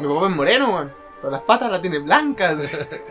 [0.00, 0.92] Mi papá es moreno, weón.
[1.20, 2.60] Pero las patas las tiene blancas.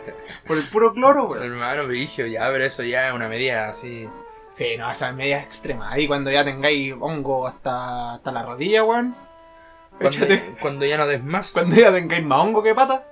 [0.46, 1.42] por el puro cloro, weón.
[1.42, 4.08] Hermano, brillo, ya, pero eso ya es una medida así.
[4.52, 5.90] Sí, no, esa es media extrema.
[5.90, 9.16] Ahí cuando ya tengáis hongo hasta, hasta la rodilla, weón.
[10.00, 10.26] Cuando,
[10.60, 13.04] cuando ya no des más, Cuando ya tengáis más hongo que pata,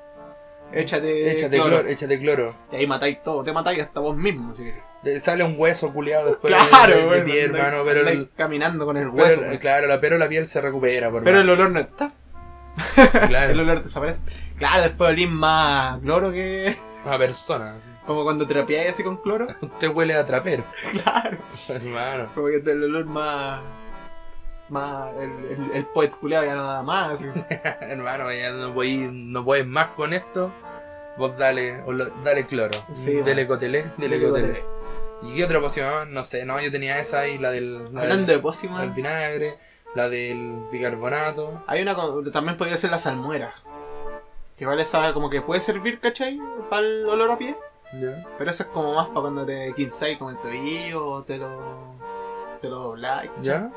[0.73, 1.31] échate.
[1.33, 1.71] échate cloro.
[1.77, 1.89] cloro.
[1.89, 2.55] échate cloro.
[2.73, 4.55] Y ahí matáis todo, te matáis hasta vos mismo.
[4.55, 4.83] Si querés.
[5.03, 8.31] Te Sale un hueso culiado después claro, de, de, pie, andáis- hermano, pero, andáis el,
[8.37, 9.41] caminando con el hueso.
[9.41, 9.57] weón.
[9.59, 12.13] claro, la, pero la piel se recupera, por pero el olor no está.
[13.29, 14.23] claro, El olor desaparece.
[14.59, 16.77] Claro, después olís más cloro que.
[17.05, 17.77] una persona.
[17.77, 17.91] así.
[18.07, 19.49] Como cuando trapeáis así con cloro.
[19.61, 20.65] Usted huele a trapero,
[21.03, 21.39] Claro.
[21.69, 22.31] hermano.
[22.35, 23.61] Como que el olor más.
[24.73, 25.15] Más.
[25.17, 27.21] El, el, el poet culeado ya nada más.
[27.81, 30.51] hermano, ya no podéis no podéis más con esto.
[31.19, 32.73] Vos dale, olo- dale cloro.
[32.95, 34.31] Sí, dele cotelé, dele cotelé.
[34.63, 34.65] cotelé.
[35.25, 36.13] ¿Y qué otra poción?
[36.15, 38.81] No sé, no, yo tenía esa ahí, la del, la Hablando del, de pócimas.
[38.81, 39.59] del vinagre,
[39.95, 41.63] la del bicarbonato.
[41.67, 41.95] Hay una.
[42.33, 43.53] También podría ser la salmuera.
[44.57, 46.41] Que vale esa como que puede servir, ¿cachai?
[46.71, 47.57] Para el olor a pie.
[48.01, 48.25] Ya.
[48.39, 51.95] Pero eso es como más para cuando te quinzáis con el tobillo o te lo.
[52.63, 53.31] te lo dobláis.
[53.43, 53.71] ¿Ya?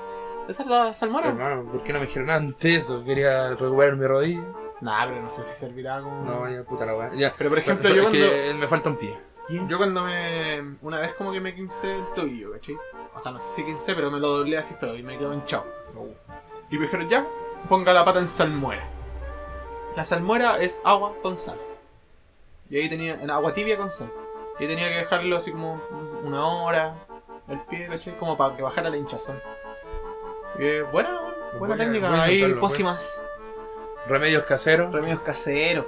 [0.48, 1.30] Esa es la salmuera.
[1.30, 3.04] Hermano, ¿por qué no me dijeron antes eso?
[3.04, 4.44] Quería recuperar mi rodilla.
[4.82, 6.24] Nah, pero no sé si servirá como.
[6.24, 7.12] No, ya puta la weá.
[7.14, 7.34] Ya.
[7.38, 8.30] Pero por ejemplo, Pero yo es cuando.
[8.30, 9.18] que me falta un pie.
[9.68, 10.78] Yo cuando me.
[10.82, 12.78] Una vez como que me quincé el tobillo, ¿cachai?
[13.16, 15.34] O sea, no sé si quincé, pero me lo doblé así feo y me quedó
[15.34, 15.66] hinchado.
[16.70, 17.26] Y me dijeron, ya,
[17.70, 18.84] ponga la pata en salmuera.
[19.96, 21.58] La salmuera es agua con sal.
[22.70, 24.12] Y ahí tenía, en agua tibia con sal.
[24.60, 25.82] Y ahí tenía que dejarlo así como
[26.24, 26.96] una hora,
[27.48, 28.18] el pie, ¿cachai?
[28.18, 29.40] Como para que bajara la hinchazón.
[30.60, 31.20] Eh, buena,
[31.60, 32.24] buena Voy a- técnica.
[32.24, 33.24] Ahí pócimas,
[34.08, 34.92] Remedios caseros.
[34.94, 35.86] remedios caseros.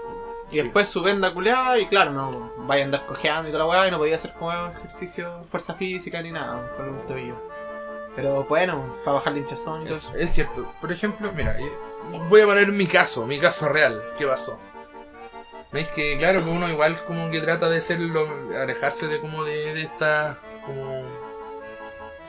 [0.49, 0.61] Y Sí.
[0.61, 3.87] después su venda culeada y claro, no vaya a andar cojeando y toda la weá
[3.87, 7.35] y no podía hacer como ejercicio, fuerza física ni nada con un tobillo.
[8.15, 10.15] Pero bueno, para bajar la hinchazón y todo Es, eso.
[10.15, 10.71] es cierto.
[10.79, 11.71] Por ejemplo, mira, eh,
[12.29, 14.01] voy a poner mi caso, mi caso real.
[14.17, 14.57] ¿Qué pasó?
[15.73, 19.43] ¿Veis que, claro, que uno igual como que trata de ser lo- alejarse de como
[19.43, 20.96] de, de esta, como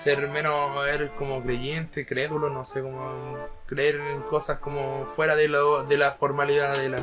[0.02, 5.48] ser menos, ver, como creyente, crédulo, no sé, como creer en cosas como fuera de,
[5.48, 6.98] lo, de la formalidad de la,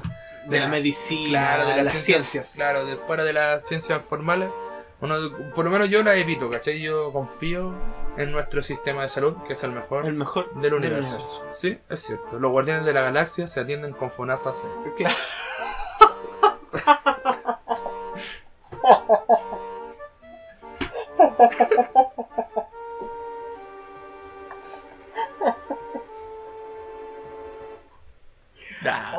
[0.47, 2.55] De la las- medicina, claro, de, las, las ciencias, ciencias.
[2.55, 4.51] Claro, de fuera de las ciencias formales.
[5.01, 5.15] Uno,
[5.53, 6.81] por lo menos yo la evito, ¿cachai?
[6.81, 7.73] Yo confío
[8.17, 11.43] en nuestro sistema de salud, que es el mejor El mejor del universo.
[11.49, 12.39] Sí, es cierto.
[12.39, 14.67] Los guardianes de la galaxia se atienden con FONASA C.
[14.95, 15.15] Claro.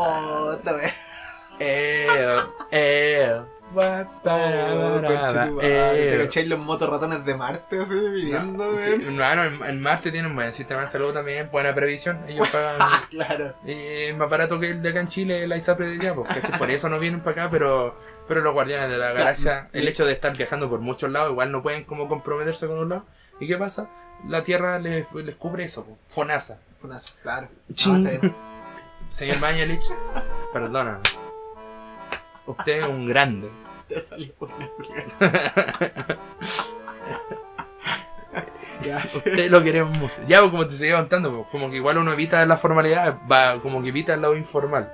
[0.06, 0.92] Oh, otra vez.
[1.58, 2.06] Eh,
[2.70, 3.40] eh,
[3.72, 5.58] gua, para, Oh, para, conchetumare.
[5.62, 6.16] eh.
[6.18, 9.02] ¿Te cacháis los motorratones de Marte así viniendo, Sí, weón?
[9.20, 12.20] hermano, en, en Marte tienen buen sistema de salud también, buena previsión.
[12.28, 12.78] Ellos pagan.
[13.10, 13.54] Claro.
[13.64, 16.28] y es más barato que el de acá en Chile, la ISAPRE de allá, pues,
[16.58, 20.04] por eso no vienen para acá, pero, pero los guardianes de la galaxia, el hecho
[20.04, 23.04] de estar viajando por muchos lados, igual no pueden como comprometerse con un lado.
[23.40, 23.88] ¿Y qué pasa?
[24.28, 26.58] La Tierra les, les cubre eso, pues, FONASA.
[26.78, 27.48] Funazo, claro.
[27.72, 28.06] Chin.
[28.22, 28.32] Ah.
[29.10, 29.86] Señor Mañalich,
[30.52, 31.00] perdona.
[32.46, 33.50] Usted es un grande.
[33.88, 34.70] Te salió buena.
[39.04, 40.14] Usted lo queremos mucho.
[40.26, 43.60] Ya, pues, como te seguía contando, pues, como que igual uno evita la formalidad, va,
[43.60, 44.92] como que evita el lado informal.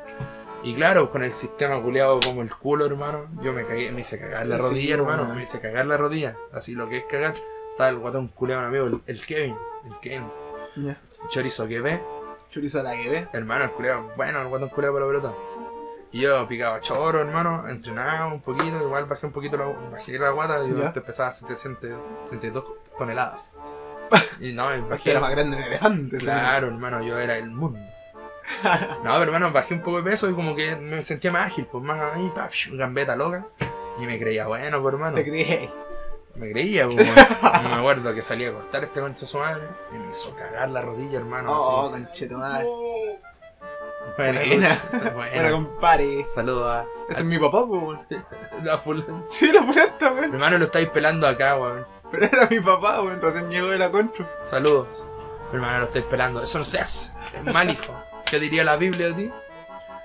[0.63, 4.19] Y claro, con el sistema culeado como el culo, hermano, yo me cagué, me hice
[4.19, 6.37] cagar la Sí, rodilla, hermano, me hice cagar la rodilla.
[6.53, 7.35] Así lo que es cagar.
[7.73, 10.31] Está el guatón culeado, un amigo, el, el Kevin, el Kevin.
[10.77, 11.01] Ya.
[11.29, 12.01] Chorizo que ve,
[12.53, 13.29] Chorizo a la que ve.
[13.33, 15.35] hermano, el culeado, bueno, el guatón culeado para la pelota.
[16.13, 20.31] Y yo picaba choro, hermano, entrenaba un poquito, igual bajé un poquito la, bajé la
[20.31, 20.89] guata, y yo Ya.
[20.89, 22.65] antes pesaba 732
[22.99, 23.55] toneladas.
[24.39, 26.19] Y no, Porque bajé era más grande un elefante.
[26.19, 27.79] Claro, hermano, yo era el mundo.
[29.03, 31.67] No, pero hermano, bajé un poco de peso y como que me sentía más ágil,
[31.67, 33.47] pues más ahí, pa, gambeta loca.
[33.99, 35.15] Y me creía bueno, pues hermano.
[35.17, 35.71] Te creí.
[36.35, 36.99] Me creía, weón.
[36.99, 40.81] me acuerdo que salía a cortar este concha su madre y me hizo cagar la
[40.81, 41.59] rodilla, hermano.
[41.59, 42.67] Oh, concheto madre.
[44.17, 45.13] Buena, Buena.
[45.15, 45.51] buena.
[45.51, 46.27] Compadre.
[46.27, 48.01] Saludos a, Ese es mi papá, weón.
[48.71, 49.25] a fulano.
[49.27, 50.33] Sí, la pulenta, weón.
[50.33, 51.87] Hermano, lo estáis pelando acá, weón.
[52.11, 53.21] Pero era mi papá, weón.
[53.21, 54.29] Recién llegó de la contra.
[54.41, 55.09] Saludos.
[55.53, 56.43] Hermano, lo estáis pelando.
[56.43, 57.13] Eso no se hace.
[57.35, 57.95] Es mal hijo.
[58.25, 59.33] ¿Qué diría la Biblia de ti?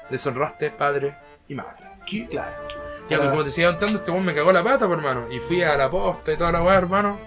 [0.10, 1.88] Deshonraste padre y madre.
[2.06, 2.28] ¿Qué?
[2.28, 2.77] Claro.
[3.10, 5.26] Ya, pues como te seguía contando, este weón me cagó la pata, pues, hermano.
[5.30, 7.17] Y fui a la posta y toda la weá, hermano.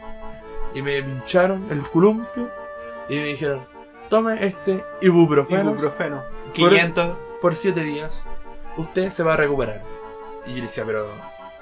[0.74, 2.50] Y me pincharon el columpio.
[3.08, 3.66] Y me dijeron,
[4.08, 6.22] tome este ibuprofeno Ibuprofeno.
[6.44, 7.16] Por 500.
[7.40, 8.28] por 7 días.
[8.76, 9.82] Usted se va a recuperar.
[10.46, 11.08] Y yo le decía, pero,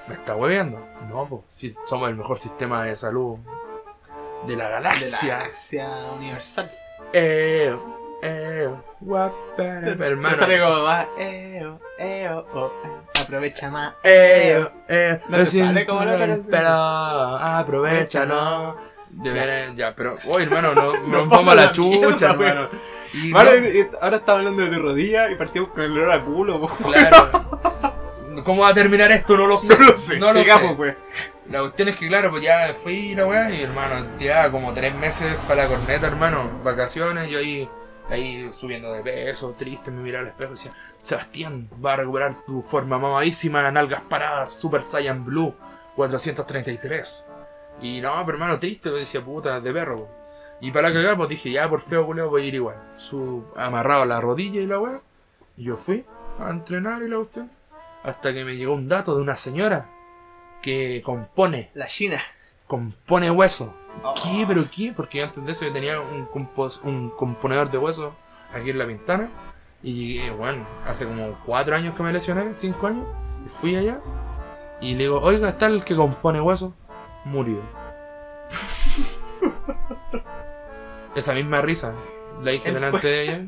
[0.09, 0.85] ¿me está hueveando?
[1.09, 3.39] No, pues, si somos el mejor sistema de salud
[4.47, 5.39] de la De la galaxia.
[5.39, 6.71] galaxia universal.
[7.13, 7.77] Eh,
[8.23, 8.69] eh,
[9.01, 10.35] guapara, hermano.
[10.35, 11.07] Te sale como más.
[11.19, 13.18] Eo, eo, oh, eh.
[13.29, 13.95] Aprovecha más.
[14.03, 16.47] Eh, eh, No sin- sale como la canción.
[16.51, 18.77] Pero aprovechalo.
[19.11, 22.69] De ya, pero, oye, hermano, no, no Nos vamos a la la chucha, mierda, hermano.
[23.15, 25.93] Y Vale, no- y- y ahora está hablando de tu rodilla y partimos con el
[25.93, 26.69] olor a culo, po.
[26.91, 27.31] claro.
[28.45, 29.37] ¿Cómo va a terminar esto?
[29.37, 29.77] No lo sé.
[29.79, 30.17] No lo sé.
[30.19, 30.77] No lo Sigamos, sé.
[30.77, 30.95] pues.
[31.51, 34.95] La cuestión es que, claro, pues ya fui la weá y, hermano, ya como tres
[34.95, 37.67] meses para la corneta, hermano, vacaciones, yo ahí,
[38.11, 42.45] ahí subiendo de peso, triste, me miraba al espejo y decía, Sebastián, va a recuperar
[42.45, 45.55] tu forma mamadísima, nalgas paradas, Super Saiyan Blue,
[45.97, 47.29] 433.
[47.81, 49.99] Y no, pero hermano, triste, pues decía, puta, de perro.
[49.99, 50.19] po.
[50.61, 52.93] Y para la cagada, pues dije, ya, por feo, culeo, voy a ir igual.
[52.97, 55.01] Su, amarrado a la rodilla y la weá.
[55.57, 56.05] Y yo fui
[56.39, 57.51] a entrenar y la cuestión.
[58.03, 59.91] Hasta que me llegó un dato de una señora
[60.63, 62.21] que compone La China.
[62.67, 63.75] compone hueso.
[64.23, 64.45] ¿Qué?
[64.47, 64.93] ¿Pero qué?
[64.95, 68.15] Porque antes de eso yo tenía un, compos- un componedor de hueso
[68.55, 69.29] aquí en la ventana.
[69.83, 73.07] Y llegué, bueno, hace como cuatro años que me lesioné, cinco años.
[73.47, 74.01] Y fui allá.
[74.81, 76.75] Y le digo, oiga, está el que compone hueso.
[77.25, 77.61] Murió.
[81.15, 81.93] Esa misma risa.
[82.43, 83.41] La dije El delante de ella.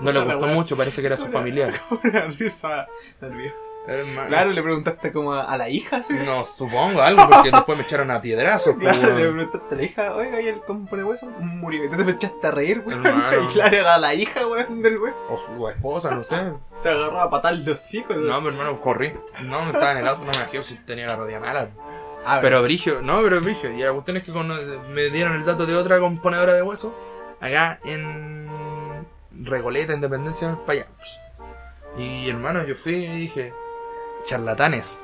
[0.00, 1.72] No le gustó mucho, parece que era su familiar.
[2.04, 2.86] Una risa
[3.20, 3.56] nerviosa.
[3.88, 4.28] Hermano.
[4.28, 6.14] Claro, le preguntaste como a, la hija, ¿sí?
[6.14, 8.74] No, supongo algo, porque después me echaron a piedrazos.
[8.80, 9.48] pues, Claro, le weón.
[9.48, 11.26] preguntaste a la hija, oiga, ¿y el compone hueso?
[11.40, 11.82] Murió.
[11.84, 13.00] Entonces me echaste a reír, weón.
[13.00, 15.14] Y claro, era la hija, weón, del weón.
[15.30, 16.36] O su esposa, no sé.
[16.82, 18.14] Te agarraba a patar los hocico.
[18.14, 19.12] No, mi hermano, corrí.
[19.44, 21.68] No, no estaba en el auto, no me imagino si tenía la rodilla mala.
[22.26, 23.70] Ah, Pero Brigio, no, pero Brigio.
[23.72, 24.48] Y la cuestión es que con-
[24.92, 26.94] me dieron el dato de otra componedora de hueso.
[27.40, 28.48] Acá en
[29.32, 30.88] Recoleta, Independencia, para allá.
[31.96, 33.54] Y hermano, yo fui y dije,
[34.28, 35.00] charlatanes.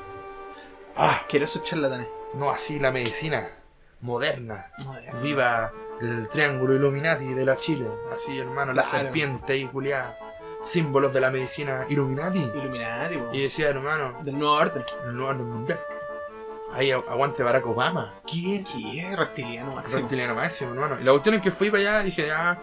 [0.97, 2.09] Ah, asquerosos charlatanes.
[2.35, 3.49] No así la medicina
[4.03, 4.71] moderna.
[5.23, 7.89] Viva el triángulo Illuminati de la Chile.
[8.13, 8.99] Así, hermano, la Claro.
[9.05, 10.19] serpiente y culiada.
[10.63, 12.41] Símbolos de la medicina Illuminati.
[12.41, 13.19] Illuminati.
[13.33, 14.85] Y decía, hermano, Del nuevo orden.
[15.07, 15.81] el nuevo orden mundial.
[16.75, 18.15] Ahí agu- aguante Barack Obama.
[18.27, 18.65] ¿Quién?
[18.65, 19.15] ¿Qué?
[19.17, 20.01] Reptiliano máximo.
[20.01, 21.01] Reptiliano máximo, hermano.
[21.01, 22.59] Y la cuestión es que fui para allá y dije, ah,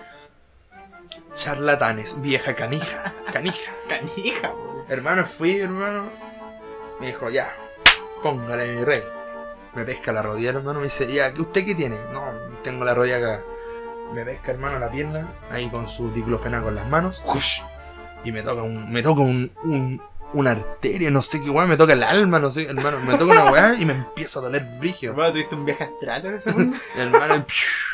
[1.36, 3.72] charlatanes, vieja canija, canija.
[3.88, 4.54] Canija.
[4.90, 6.10] Hermano, fui, hermano.
[7.02, 7.54] Me dijo, ya,
[8.24, 9.04] póngale mi rey.
[9.74, 10.80] Me pesca la rodilla, hermano.
[10.80, 11.98] Me dice, ya, ¿qué ¿usted qué tiene?
[12.14, 12.24] No,
[12.64, 13.42] tengo la rodilla acá.
[14.14, 17.24] Me pesca, hermano, la pierna, ahí con su diclofenaco en las manos.
[17.26, 17.62] ¡Ush!
[18.24, 20.02] Y me toca un, me toca un, un-
[20.34, 23.34] una arteria, no sé qué weá, me toca el alma, no sé, hermano, me toca
[23.34, 25.10] una weá y me empieza a doler brigio.
[25.12, 26.78] Hermano, ¿tuviste un viaje astral en ese mundo?
[26.96, 27.46] Hermano,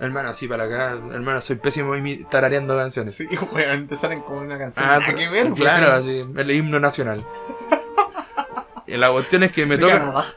[0.00, 1.92] hermano, así para acá, hermano, soy pésimo
[2.30, 3.14] tarareando canciones.
[3.16, 4.84] sí, weón, te salen como una canción.
[4.84, 5.98] Ah, nada pero- que ver, claro, weón.
[5.98, 7.24] así, el himno nacional.
[8.86, 10.34] Y la cuestión es que me toca,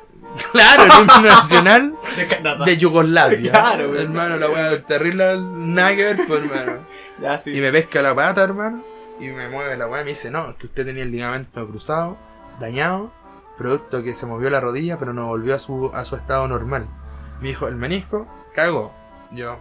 [0.51, 3.51] claro, el himno nacional De de Yugoslavia.
[3.51, 6.85] Claro, hermano, la weá terrible, nada que ver, pues, hermano.
[7.19, 7.51] Ya, sí.
[7.57, 8.83] Y me pesca la pata, hermano.
[9.19, 11.67] Y me mueve la weá y me dice, no, es que usted tenía el ligamento
[11.67, 12.17] cruzado,
[12.59, 13.11] dañado,
[13.63, 16.87] producto que se movió la rodilla, pero no volvió a su, a su estado normal.
[17.41, 18.93] Me dijo, el menisco, cagó.
[19.31, 19.57] Yo.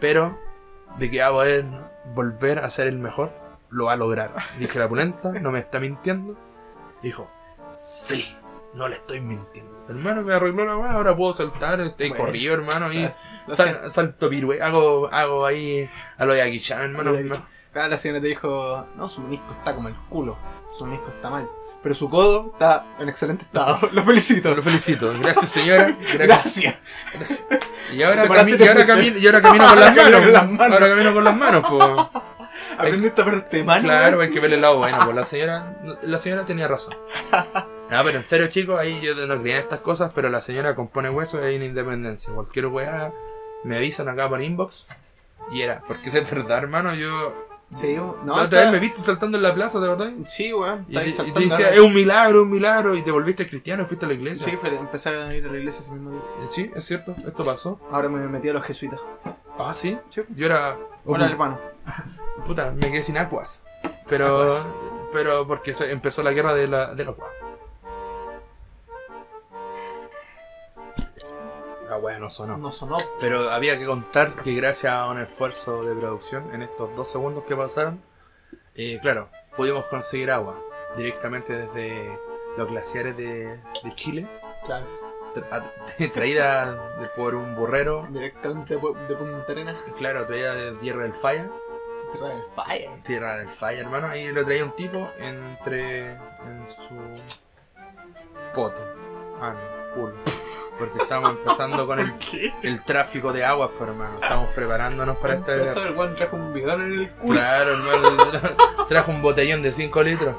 [0.00, 0.38] Pero,
[0.98, 1.66] de que va a poder
[2.14, 3.32] volver a ser el mejor,
[3.70, 4.34] lo va a lograr.
[4.58, 6.36] Dije, la pulenta, no me está mintiendo.
[7.02, 7.28] Dijo,
[7.72, 8.36] sí,
[8.74, 9.84] no le estoy mintiendo.
[9.88, 12.24] Hermano, me arregló la weá, ahora puedo saltar, estoy Bueno.
[12.26, 13.10] corrido, hermano, y
[13.48, 17.12] sal- salto pirue, hago, hago ahí a lo de Aguichan, hermano.
[17.72, 20.36] Claro, la señora te dijo, no, su menisco está como el culo.
[20.76, 21.48] Su menisco está mal.
[21.82, 23.78] Pero su codo está en excelente estado.
[23.92, 24.54] Lo felicito.
[24.54, 25.12] Lo felicito.
[25.20, 25.96] Gracias, señora.
[26.18, 26.76] Gracias.
[27.14, 27.46] Gracias.
[27.92, 30.20] Y ahora, cami- y y camino, y ahora camino con las manos.
[30.20, 30.72] con las manos.
[30.74, 31.84] Ahora camino con las manos, pues.
[32.78, 33.84] Aprendiste a ponerte mano.
[33.84, 34.98] Claro, hay que ver el lado bueno.
[35.04, 36.94] Pues la señora, la señora tenía razón.
[37.90, 40.74] No, pero en serio, chicos, ahí yo no creía en estas cosas, pero la señora
[40.74, 42.32] compone huesos ahí en Independencia.
[42.32, 43.12] Cualquier weá
[43.64, 44.86] me avisan acá por inbox.
[45.50, 47.47] Y era, porque es verdad, hermano, yo.
[47.70, 50.10] Sí, no, la otra vez me viste saltando en la plaza, ¿de verdad?
[50.24, 50.86] Sí, weón.
[50.88, 53.82] Y, te- y te saltando decía, es un milagro, un milagro, y te volviste cristiano
[53.82, 54.44] y fuiste a la iglesia.
[54.46, 56.20] Sí, fue empezar a ir a la iglesia ese mismo día.
[56.40, 57.78] Eh, Sí, es cierto, esto pasó.
[57.92, 58.98] Ahora me metí a los jesuitas.
[59.58, 59.98] Ah, sí.
[60.08, 60.22] Sí.
[60.34, 60.78] Yo era.
[61.04, 61.58] Hola, hermano.
[62.46, 63.64] Puta, me quedé sin aguas.
[64.08, 64.46] Pero.
[65.12, 67.30] Pero porque se- empezó la guerra de la, de los guas.
[71.90, 72.56] Ah, bueno, sonó.
[72.58, 72.98] No sonó.
[73.20, 77.44] Pero había que contar que gracias a un esfuerzo de producción en estos dos segundos
[77.44, 78.02] que pasaron,
[78.74, 80.58] eh, claro, pudimos conseguir agua
[80.96, 82.18] directamente desde
[82.56, 83.46] los glaciares de,
[83.84, 84.28] de Chile,
[84.66, 84.86] Claro.
[85.34, 89.76] tra- traída de- por un burrero, Directamente de, de Punta Arenas.
[89.96, 91.48] claro, traída de Tierra del Falla.
[92.12, 93.02] Tierra del Fire.
[93.02, 94.06] Tierra del Falla, hermano.
[94.08, 96.12] Ahí lo traía un tipo entre.
[96.12, 96.94] en su.
[98.54, 98.80] poto.
[99.40, 100.14] Ah, no, culo.
[100.78, 102.14] Porque estamos empezando con el,
[102.62, 104.14] el tráfico de aguas, pues, hermano.
[104.14, 105.88] Estamos preparándonos para esta Eso guerra.
[105.88, 107.38] el weón trajo un bidón en el culo.
[107.38, 108.56] Claro, hermano.
[108.88, 110.36] Trajo un botellón de 5 litros.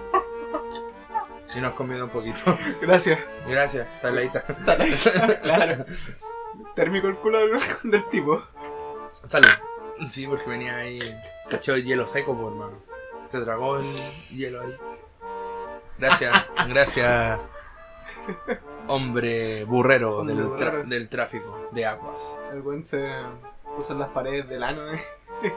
[1.56, 2.58] Y nos comió un poquito.
[2.82, 3.20] Gracias.
[3.48, 4.44] Gracias, taladita.
[5.42, 5.86] claro.
[6.76, 7.40] Térmico el culo
[7.84, 8.42] del, tipo.
[9.28, 9.48] Salud.
[10.08, 11.00] Sí, porque venía ahí.
[11.44, 12.82] Se echó el hielo seco, pues, hermano.
[13.30, 13.86] Te tragó el
[14.30, 14.76] hielo ahí.
[15.98, 17.40] Gracias, gracias.
[18.90, 22.38] Hombre burrero, Hombre del, tra- del tráfico de aguas.
[22.52, 23.08] El weón se
[23.76, 24.92] puso en las paredes del ano.
[24.92, 25.02] eh.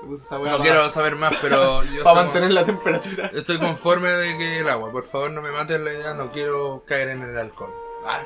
[0.00, 3.26] Se puso esa No quiero saber más, pero yo para mantener la temperatura.
[3.34, 4.90] estoy conforme de que el agua.
[4.92, 7.74] Por favor, no me maten la idea, no quiero caer en el alcohol.
[8.06, 8.22] Ah,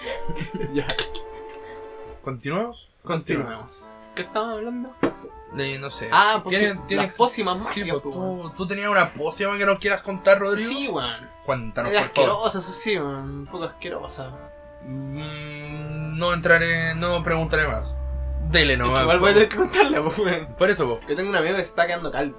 [0.72, 0.86] ya.
[2.22, 2.90] ¿Continuamos?
[3.02, 3.90] Continuemos.
[4.14, 4.94] ¿Qué estábamos hablando?
[5.54, 6.08] De, no sé.
[6.12, 8.42] Ah, pues ¿Tienes- sí, tienes- las pócimas Sí, mágicas, pues, pues, weón.
[8.42, 10.68] tú, tú tenías una pócima que nos quieras contar, Rodrigo.
[10.70, 11.28] Sí, weón.
[11.44, 13.38] Cuéntanos, Era por asquerosa, eso sí, weón.
[13.40, 14.30] Un poco asquerosa.
[14.82, 17.96] Mm, no entraré, no preguntaré más.
[18.50, 19.02] Dele nomás.
[19.02, 20.54] Igual voy a tener que contarla, pues, weón.
[20.56, 21.00] Por eso, vos.
[21.08, 22.36] Yo tengo un amigo que se está quedando calvo.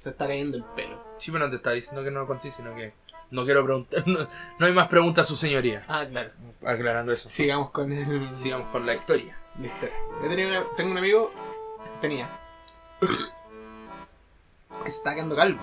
[0.00, 1.02] Se está cayendo el pelo.
[1.18, 2.94] Sí, pero no te está diciendo que no lo conté, sino que
[3.30, 4.02] no quiero preguntar.
[4.06, 4.20] No,
[4.58, 5.82] no hay más preguntas a su señoría.
[5.88, 6.30] Ah, claro.
[6.64, 7.28] Aclarando eso.
[7.28, 8.34] Sigamos con el.
[8.34, 9.36] Sigamos con la historia.
[9.58, 9.96] la historia.
[10.22, 11.32] Yo tenía una- tengo un amigo.
[12.00, 12.28] Tenía.
[14.84, 15.60] que se estaba quedando calvo.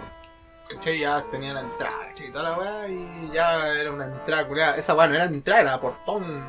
[0.69, 0.99] ¿Cachai?
[0.99, 2.27] Ya tenía la entrada, ¿cachai?
[2.27, 4.77] Y toda la weá, y ya era una entrada culiada.
[4.77, 6.43] Esa weá no era entrada, era portón.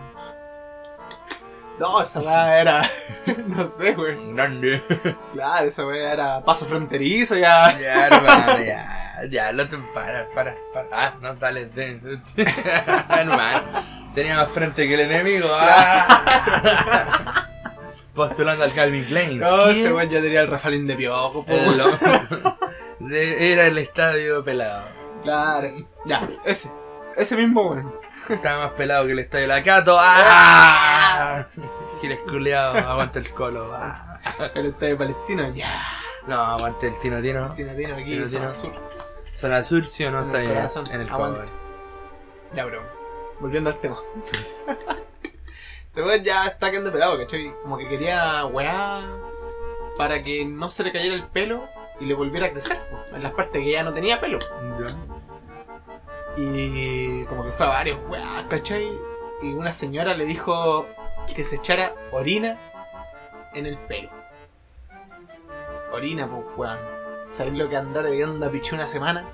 [1.78, 2.82] No, esa weá era.
[3.48, 4.32] no sé, wey.
[4.34, 4.82] Grande.
[5.32, 7.76] Claro, esa weá era paso fronterizo, ya.
[7.78, 9.00] Ya, hermano, ya.
[9.30, 10.88] Ya, no te para, para, para.
[10.92, 11.66] Ah, no, dale.
[11.66, 12.20] de-
[13.10, 13.62] hermano.
[14.14, 15.48] Tenía más frente que el enemigo.
[15.50, 17.40] Ah.
[18.14, 19.40] Postulando al Calvin Klein.
[19.40, 21.44] No, ese weón ya tenía el Rafalín de piojo.
[23.10, 24.84] Era el estadio pelado.
[25.22, 25.68] Claro.
[26.04, 26.70] Ya, ese.
[27.16, 27.94] Ese mismo weón.
[28.28, 29.96] Estaba más pelado que el estadio de la Cato.
[29.98, 31.46] ¡Ah!
[32.00, 33.70] Giles culeado, aguanta el colo.
[33.74, 34.20] Ah.
[34.54, 35.82] El estadio palestino, ya.
[36.26, 37.52] No, aguante el Tino Tino.
[37.54, 38.50] Tino, tino, aquí, Tino, zona tino.
[38.50, 38.72] sur.
[39.34, 40.56] Zona Sur, sí o no, En está el bien.
[40.56, 41.40] corazón, En el aguante.
[41.40, 41.52] cobre.
[42.54, 42.82] Ya, bro.
[43.40, 43.96] Volviendo al tema.
[45.94, 47.54] Este weón ya está quedando pelado, ¿cachai?
[47.62, 49.00] Como que quería weá
[49.96, 51.68] para que no se le cayera el pelo
[52.00, 52.80] y le volviera a crecer,
[53.12, 54.40] en las partes que ya no tenía pelo.
[56.36, 58.92] Y como que fue a varios weá, ¿cachai?
[59.40, 60.88] Y una señora le dijo
[61.32, 62.58] que se echara orina
[63.52, 64.10] en el pelo.
[65.92, 66.78] Orina, pues weón.
[67.30, 69.28] ¿Sabéis lo que andar viendo a pichu una semana?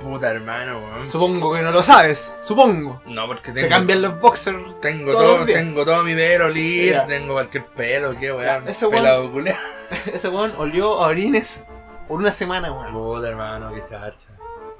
[0.00, 1.04] Puta hermano, weón.
[1.06, 3.02] Supongo que no lo sabes, supongo.
[3.06, 3.68] No, porque Te tengo.
[3.68, 4.80] cambian los boxers.
[4.80, 8.68] Tengo todo, tengo todo mi pelo libre, tengo cualquier pelo, qué weón.
[8.68, 9.54] Ese weón-.
[10.12, 11.66] Ese weón olió a orines
[12.06, 12.92] por una semana, weón.
[12.92, 14.28] Puta hermano, qué charcha.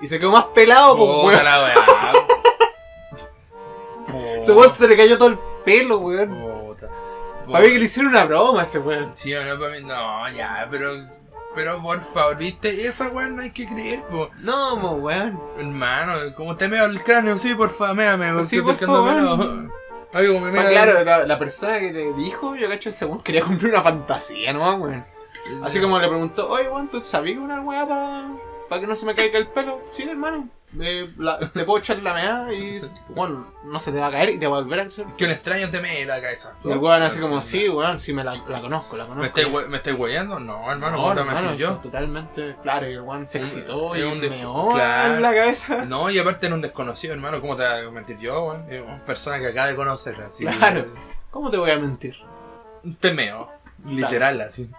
[0.00, 1.44] Y se quedó más pelado, Puta weón.
[1.44, 1.74] la weá.
[4.38, 6.28] Ese weón se le cayó todo el pelo, weón.
[6.40, 6.88] Puta.
[7.50, 9.14] Para mí que le hicieron una broma a ese weón.
[9.14, 10.92] Sí o no, para mí, no, ya, pero,
[11.54, 14.30] pero por favor, viste, esa weá no hay que creer, po.
[14.40, 15.40] No, mo, weón.
[15.56, 19.70] Hermano, como te meo el cráneo, sí, por favor, méame, porque Sí, por favor.
[20.28, 23.72] como me mea- claro, la, la persona que le dijo, yo cacho, weón quería cumplir
[23.72, 25.04] una fantasía, ¿no, weón?
[25.62, 28.28] Así como le preguntó, oye, weón, ¿tú sabías una weá para
[28.68, 29.80] que no se me caiga el pelo?
[29.92, 30.48] Sí, hermano.
[30.78, 34.28] Eh, la- te puedo echar la meada y, bueno, no se te va a caer
[34.28, 35.06] y te va a volver a crecer.
[35.16, 36.54] Que un extraño te mee la cabeza.
[36.62, 39.20] Y el weón así como, sí, weón, sí, me la, la conozco, la conozco.
[39.22, 40.38] ¿Me estáis we- ¿Me estáis weyando?
[40.38, 41.76] No, hermano, No, ¿cómo te hermano, yo?
[41.76, 45.14] Totalmente, claro, y el weón se excitó es y un des- meó claro.
[45.14, 45.84] en la cabeza.
[45.86, 48.66] No, y aparte era un desconocido, hermano, ¿cómo te voy a mentir yo, weón?
[48.68, 50.44] Es una persona que acaba de conocer, así.
[50.44, 50.84] Claro.
[51.30, 52.14] ¿Cómo te voy a mentir?
[52.84, 53.50] Un temeo.
[53.86, 54.70] Literal, así.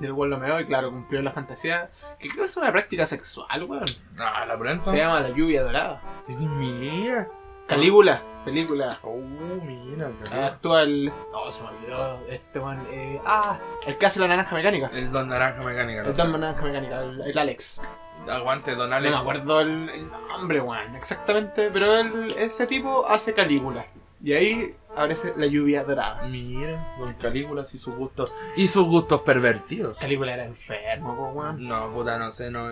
[0.00, 1.90] Y el weón lo meó y claro, cumplió la fantasía,
[2.28, 3.84] creo que es una práctica sexual, weón.
[4.18, 4.90] Ah, la pronto.
[4.90, 6.00] Se llama la lluvia dorada.
[6.28, 7.28] Mira.
[7.66, 8.90] Calígula, película.
[9.02, 10.44] Oh, mira, Ah, cabrón.
[10.44, 11.12] Actúa el.
[11.32, 12.20] Oh, se me olvidó.
[12.28, 12.86] Este weón.
[12.90, 14.90] Eh, ah, el que hace la naranja mecánica.
[14.92, 16.22] El Don Naranja Mecánica, El sé.
[16.22, 17.80] Don Naranja Mecánica, el, el Alex.
[18.28, 19.12] Aguante, Don No Alex.
[19.14, 21.70] me acuerdo el, el nombre, weón, exactamente.
[21.70, 23.86] Pero él, ese tipo hace Calígula.
[24.24, 26.22] Y ahí aparece la lluvia dorada.
[26.28, 28.34] Mira, Don Calígulas y sus gustos.
[28.56, 29.98] Y sus gustos pervertidos.
[29.98, 31.68] Calígula era enfermo, po, weón.
[31.68, 32.70] No, puta, no sé, no.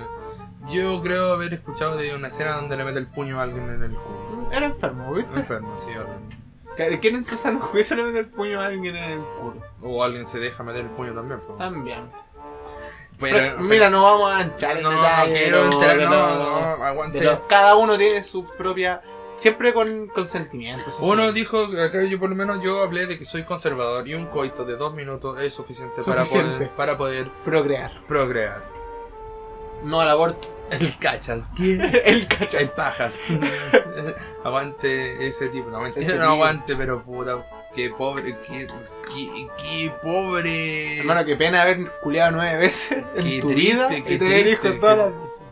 [0.70, 3.82] Yo creo haber escuchado de una escena donde le mete el puño a alguien en
[3.82, 4.48] el culo.
[4.50, 5.40] Era enfermo, ¿viste?
[5.40, 7.00] Enfermo, sí, horrible.
[7.02, 9.60] ¿Quién en su sano juicio le mete el puño a alguien en el culo?
[9.82, 11.52] O alguien se deja meter el puño también, po.
[11.54, 12.08] También.
[13.20, 16.84] Pero, Pero, mira, no vamos a entrar en no, no quiero entrar, no, lo- no,
[16.84, 17.18] aguante.
[17.18, 19.00] de lo- cada uno tiene su propia.
[19.42, 20.88] Siempre con consentimiento.
[20.92, 20.98] sí.
[21.02, 24.26] Uno dijo, acá yo por lo menos yo hablé de que soy conservador y un
[24.26, 27.90] coito de dos minutos es suficiente, Para, poder, para poder Procrear.
[28.06, 28.62] procrear.
[29.82, 30.48] No al aborto.
[30.70, 31.80] El cachas, ¿quién?
[31.82, 32.70] El El cachas.
[32.70, 33.20] pajas.
[34.44, 36.32] aguante ese tipo, no, mentira, Ese no tipo.
[36.34, 38.68] aguante, pero puta, qué pobre, qué,
[39.12, 41.00] qué, qué pobre.
[41.00, 44.50] Hermano, qué pena haber culiado nueve veces en Qué tu triste, vida qué y triste,
[44.68, 45.42] hijos todas qué- las veces.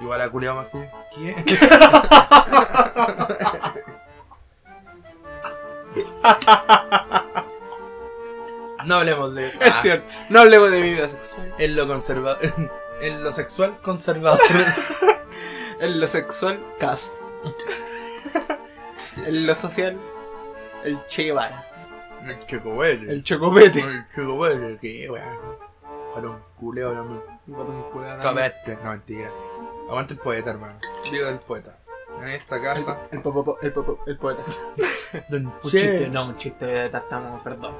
[0.00, 0.90] Igual ha culiado más que.
[1.14, 1.34] ¿Quién?
[8.86, 9.60] no hablemos de eso.
[9.60, 10.06] Es Ah, cierto.
[10.28, 11.54] No hablemos de vida sexual.
[11.58, 12.38] En lo conservador.
[13.02, 14.38] En lo sexual conservador.
[15.80, 17.12] En lo sexual, cast.
[19.26, 19.98] en lo social,
[20.84, 21.66] el Che Guevara.
[22.24, 23.10] El chocobel.
[23.10, 23.80] El Chocopete.
[23.80, 24.78] El chocobel.
[24.80, 25.38] Que weón.
[26.14, 27.20] Para un culeo también.
[27.46, 28.20] Culiao también.
[28.20, 28.78] Cabeste.
[28.84, 29.32] No, mentira.
[29.88, 30.78] Aguante el poeta, hermano.
[31.10, 31.76] Digo el poeta.
[32.22, 32.98] En esta casa.
[33.10, 34.42] El, el, popo- el, popo- el poeta.
[35.30, 37.74] Un chiste, no, un chiste de tartamo, perdón.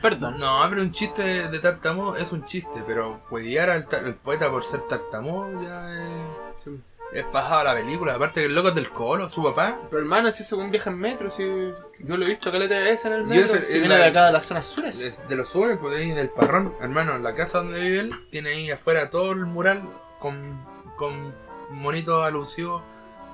[0.00, 0.38] Perdón.
[0.38, 4.64] No, pero un chiste de tartamudo es un chiste, pero huevear al, al poeta por
[4.64, 6.66] ser tartamudo ya es.
[7.12, 8.14] Es pasado la película.
[8.14, 9.78] Aparte que el loco es del colo, su papá.
[9.90, 12.84] Pero hermano, si ese un viaja en metro, si yo lo he visto caleta de
[12.84, 14.98] veces en el metro, ese- si viene la- de acá de las zonas sures.
[15.00, 16.74] Es de los sobres, pues ahí en el parrón.
[16.80, 19.82] Hermano, la casa donde vive él tiene ahí afuera todo el mural
[20.18, 20.64] con,
[20.96, 21.34] con
[21.70, 22.82] monitos alusivos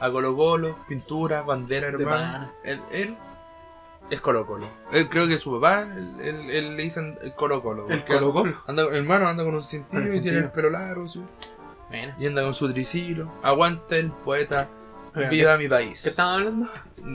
[0.00, 2.52] a Colo Colo, pinturas, banderas, De hermano.
[2.64, 3.16] Él, él
[4.10, 4.66] Es Colo Colo.
[4.92, 7.86] Él, creo que su papá, él, él- él le dicen el Colo Colo.
[7.88, 8.62] El Colo Colo.
[8.66, 11.22] Anda, hermano anda con un cintillo y tiene el pelo largo, sí,
[12.18, 13.30] y anda con su triciclo.
[13.42, 14.68] Aguanta el poeta,
[15.14, 16.02] viva ¿qué- mi país.
[16.02, 16.68] ¿Qué estamos hablando?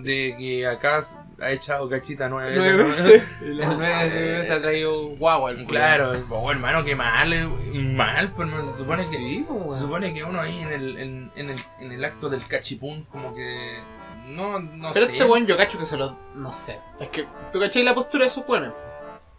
[0.03, 1.01] De que acá
[1.41, 2.63] ha echado cachita nueve veces.
[2.63, 2.89] Nueve ¿no?
[2.89, 3.41] veces.
[3.41, 8.31] Las nueve veces se ha traído guagua el Claro, oh, hermano, qué mal, eh, mal,
[8.31, 11.31] pues hermano, se supone que Sí, pues, se supone que uno ahí en el, en,
[11.35, 13.79] en el, en el acto del cachipún como que
[14.27, 15.11] no, no Pero sé.
[15.13, 16.17] este weón yo cacho que se lo.
[16.35, 16.79] No sé.
[16.99, 18.71] Es que tú cachai la postura de esos weones.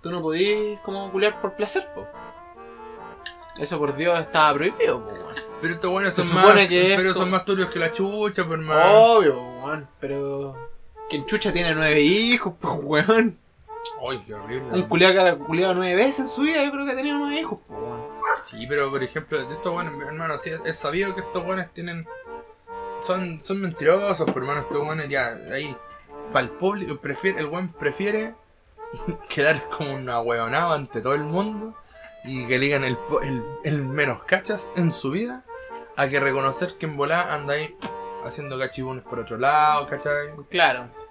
[0.02, 2.06] Tú no podís como culiar por placer, po.
[3.58, 5.34] Eso por Dios estaba prohibido, po, weón.
[5.62, 7.90] Pero estos buenos Se son supone más, que pero esto- son más turbios que la
[7.92, 8.92] chucha, pues hermano.
[9.16, 9.88] Obvio, weón.
[10.00, 10.63] Pero.
[11.14, 13.38] Quien chucha tiene nueve hijos, pues weón.
[14.04, 14.72] Ay, qué horrible.
[14.72, 17.18] Un culiado que ha culiado nueve veces en su vida, yo creo que ha tenido
[17.18, 18.00] nueve hijos, pues weón.
[18.42, 22.04] Sí, pero por ejemplo, de estos buenos, hermano, sí, es sabido que estos buenos tienen.
[23.00, 25.76] Son, son mentirosos, pero hermano, estos buenos ya, ahí.
[26.32, 28.34] Para el público, prefiere, el buen prefiere
[29.28, 31.76] quedar como una huevonada ante todo el mundo
[32.24, 35.44] y que digan el, el, el menos cachas en su vida
[35.96, 37.72] a que reconocer que en volá anda ahí
[38.24, 40.32] haciendo cachibunes por otro lado, ¿cachai?
[40.50, 41.03] Claro.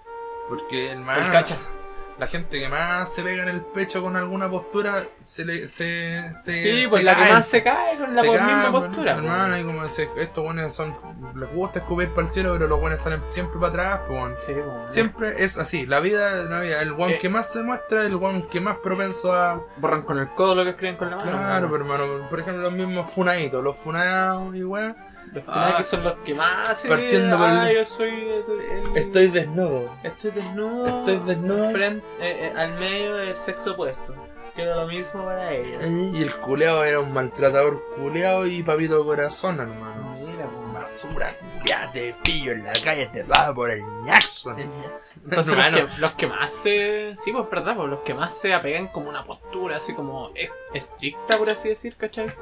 [0.48, 1.72] Porque El cachas.
[2.18, 6.32] la gente que más se pega en el pecho con alguna postura se le se,
[6.36, 9.12] se Sí, pues la que más se cae con la Se misma pues, postura.
[9.16, 10.94] hermano, y como se- estos buenos son
[11.34, 14.36] les gusta escupir para el cielo, pero los buenos salen siempre para atrás, pues bueno.
[14.38, 14.92] Sí, pues.
[14.94, 17.18] Siempre es así, la vida, la vida, el one Eh.
[17.18, 20.62] que más se muestra, el one que más propenso a Borran con el codo lo
[20.64, 21.30] que escriben con la mano.
[21.32, 24.94] Claro, pero hermano, por ejemplo los mismos funaditos, los funados y weón.
[25.34, 25.74] Los Ah.
[25.78, 28.44] que son los que más se Partiendo por ah, el- yo soy el,
[28.88, 29.92] el- Estoy desnudo.
[30.02, 30.98] estoy desnudo.
[31.00, 31.70] Estoy desnudo.
[31.72, 34.14] frente, eh, eh, al medio del sexo opuesto.
[34.54, 35.82] Que era lo mismo para ellos.
[35.84, 40.14] Y el culeado era un maltratador culeado y papito corazón, hermano.
[40.14, 40.64] Mira, pues.
[40.74, 44.50] Basura, ya te pillo en la calle, te va por el ñaxo.
[44.50, 45.76] Entonces los Hermano.
[45.76, 47.14] que, los que más se...
[47.16, 50.30] Sí, pues verdad, pues los que más se apegan como una postura así como
[50.72, 52.32] estricta, por así decir, ¿cachai?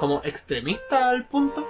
[0.00, 1.66] Como extremista al punto.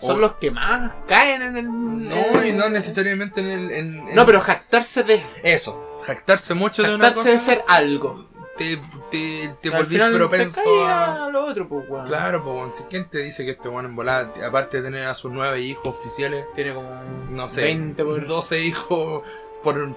[0.00, 2.08] Son O- los que más caen en el...
[2.08, 3.72] No, y no necesariamente en el.
[3.72, 5.24] en- en- No, pero jactarse de...
[5.42, 7.50] Eso, jactarse mucho de una Jactarse cosa.
[7.52, 8.28] de ser algo.
[8.56, 8.78] Te,
[9.10, 11.24] te, te volvís propenso te a.
[11.26, 12.06] a lo otro, pues, weón.
[12.06, 15.14] Claro, pues, bueno, ¿quién te dice que este weón en volada, aparte de tener a
[15.14, 16.88] sus nueve hijos oficiales, Tiene como...
[17.30, 18.26] no sé, 20 por...
[18.26, 19.22] 12 hijos
[19.62, 19.94] por,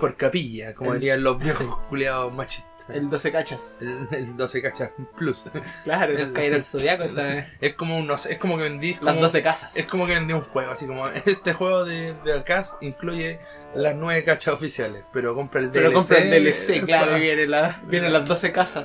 [0.00, 2.71] por capilla, como El- dirían los viejos culiados machistas.
[2.88, 3.78] El 12 cachas.
[3.80, 5.46] El, el 12 cachas plus.
[5.84, 7.46] Claro, El- nos cae el zodiaco esta vez.
[7.60, 9.76] Es como un, no sé, es como que vendí Las como- 12 casas.
[9.76, 13.38] Es como que vendí un juego, así como este juego de, de Alcaz incluye
[13.74, 15.82] las nueve cachas oficiales, pero compra el DLC.
[15.82, 18.84] Pero compra el DLC, claro, para- y viene la, vienen las 12 casas.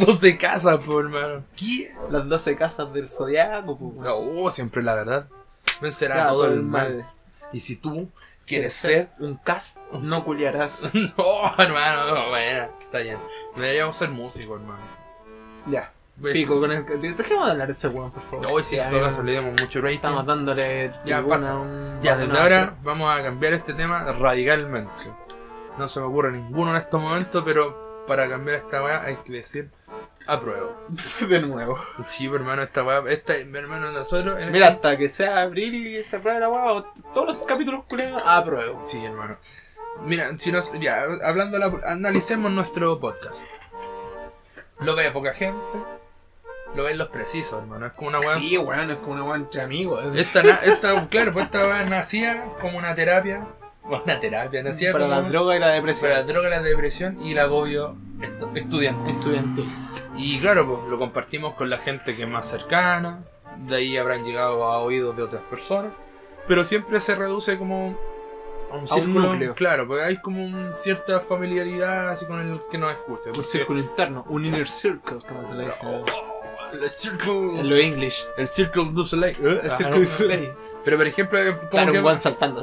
[0.00, 1.44] Los de casa, por hermano.
[1.56, 1.90] ¿Qué?
[2.10, 4.02] Las 12 casas del zodiaco, pues.
[4.08, 5.28] Oh, siempre la verdad.
[5.80, 7.08] Vencerá Claro, todo el mal.
[7.52, 8.10] Y si tú
[8.48, 9.10] quieres ser.
[9.18, 10.90] un cast, no culiarás.
[10.94, 13.18] No, hermano, no, bueno, está bien.
[13.56, 14.80] Deberíamos ser músicos, hermano.
[15.66, 15.92] ya.
[16.20, 16.84] Pico con el.
[17.16, 18.46] Dejemos de hablar de ese weón, por favor.
[18.50, 19.94] Hoy sí, en todo caso le damos mucho rating.
[19.98, 20.90] Estamos dándole.
[21.04, 24.90] Ya, tribuna un- Ya, desde ahora vamos a cambiar este tema radicalmente.
[25.78, 29.30] No se me ocurre ninguno en estos momentos, pero para cambiar esta weá hay que
[29.32, 29.70] decir
[30.26, 30.76] apruebo.
[31.28, 31.78] de nuevo.
[32.06, 35.42] Sí, mi hermano, esta weá, esta, mi hermano, nosotros en Mira, este- hasta que sea
[35.42, 38.82] abril y se apruebe la weá, todos los capítulos culiados apruebo.
[38.86, 39.36] Sí, hermano.
[40.04, 43.42] Mira, si nos, ya, hablando, la- analicemos nuestro podcast.
[44.80, 45.58] Lo ve poca gente,
[46.76, 47.86] lo ven los precisos, hermano.
[47.86, 48.36] Es como una weá.
[48.36, 50.14] Sí, weón, es como una weá entre amigos.
[50.14, 53.46] Esta, na- esta, claro, pues esta weá nacía como una terapia.
[53.82, 56.10] Una terapia, nacía para como la droga y la depresión.
[56.10, 59.64] para la droga, la depresión y el agobio estu- estudiantil.
[60.18, 63.24] Y claro, pues lo compartimos con la gente que es más cercana,
[63.56, 65.92] de ahí habrán llegado a oídos de otras personas,
[66.46, 67.96] pero siempre se reduce como
[68.70, 69.54] a un círculo, núcleo.
[69.54, 73.30] claro, porque hay como un- cierta familiaridad así con el que nos escucha.
[73.36, 75.86] Un círculo interno, un inner circle, como se le dice.
[75.86, 76.04] Oh,
[76.72, 78.26] el círculo, En lo English.
[78.36, 79.36] el círculo du soleil.
[79.40, 79.76] El Ajá.
[79.76, 80.52] círculo du soleil.
[80.84, 82.62] Pero por ejemplo, como, Claro, que, un saltando.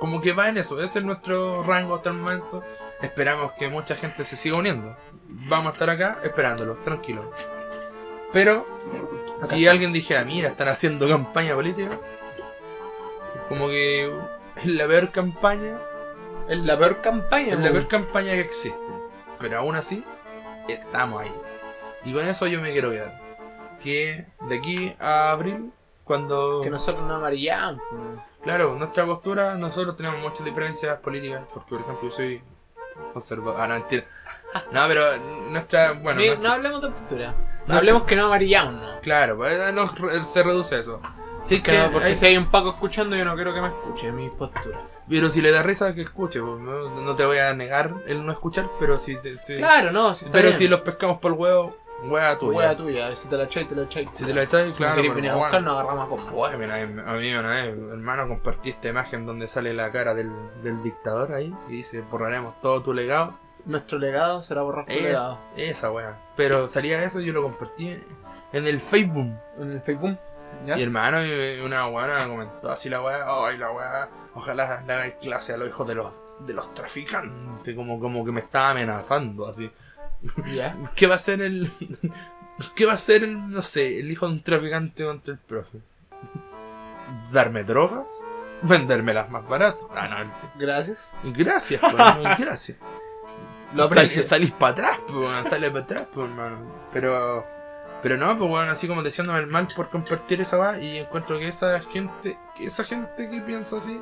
[0.00, 2.62] como que va en eso, ese es nuestro rango hasta el momento.
[3.02, 4.96] Esperamos que mucha gente se siga uniendo.
[5.28, 7.26] Vamos a estar acá esperándolos, tranquilos.
[8.32, 8.66] Pero
[9.48, 11.98] si alguien dijera, mira, están haciendo campaña política,
[13.48, 14.12] como que
[14.56, 15.78] es la peor campaña,
[16.48, 17.54] Es la peor campaña.
[17.54, 18.78] es la peor campaña que existe.
[19.38, 20.04] Pero aún así,
[20.68, 21.32] estamos ahí.
[22.04, 23.20] Y con eso yo me quiero quedar.
[23.82, 25.72] Que de aquí a abril,
[26.04, 26.60] cuando...
[26.62, 27.82] Que nosotros no amarillamos.
[28.42, 32.42] Claro, nuestra postura, nosotros tenemos muchas diferencias políticas, porque por ejemplo yo soy
[33.12, 33.60] conservador.
[33.60, 34.04] Ah, no, mentira.
[34.72, 35.16] No, pero
[35.50, 37.34] nuestra, bueno, no hablemos de postura.
[37.66, 37.76] No.
[37.76, 39.00] Hablemos que no amarillamos, no.
[39.00, 41.00] claro, pues, eh, no, re- se reduce a eso.
[41.42, 43.68] Sí, Que no, porque hay- si hay un Paco escuchando, yo no quiero que me
[43.68, 44.80] escuche mi postura.
[45.08, 46.40] Pero si le da risa, que escuche.
[46.40, 49.92] pues, no, no te voy a negar el no escuchar, pero si, te- si- Claro,
[49.92, 50.58] no, si pero bien.
[50.58, 52.76] si los pescamos por el huevo, hueá tuya.
[52.76, 54.08] Tuya, si te la echáis, te la echáis.
[54.12, 56.32] Si te la echáis, Si claro, pero venir a buscar, nos agarramos.
[56.34, 60.30] Oye, mira, a mí una vez, hermano, compartí esta imagen donde sale la cara del,
[60.62, 63.38] del dictador ahí y dice, borraremos todo tu legado.
[63.64, 65.38] Nuestro legado será borrar tu Es- legado.
[65.56, 66.16] esa weá.
[66.36, 67.88] Pero salía eso y yo lo compartí
[68.52, 69.32] en el Facebook.
[69.58, 70.16] En el Facebook.
[70.64, 70.78] ¿Ya?
[70.78, 75.14] Y hermano, y una weá comentó así la weá, ay la weá, ojalá le hagáis
[75.20, 79.46] clase a los hijos de los, de los traficantes, como, como que me estaba amenazando
[79.46, 79.70] así.
[80.54, 80.76] ¿Ya?
[80.94, 81.70] ¿Qué va a ser el.
[82.74, 85.78] ¿Qué va a ser, el, no sé, el hijo de un traficante contra el profe?
[87.32, 88.06] ¿Darme drogas?
[88.62, 89.88] ¿Vendérmelas más barato?
[89.94, 91.14] Ah, no, el- Gracias.
[91.22, 92.78] gracias, pues, gracias.
[93.74, 96.58] Lo Sal- salís para atrás, pues, weón, sale para atrás, pues, hermano.
[96.92, 97.44] Pero.
[98.02, 101.38] Pero no, pues bueno, así como diciéndome el mal por compartir esa va y encuentro
[101.38, 104.00] que esa gente, que esa gente que piensa así,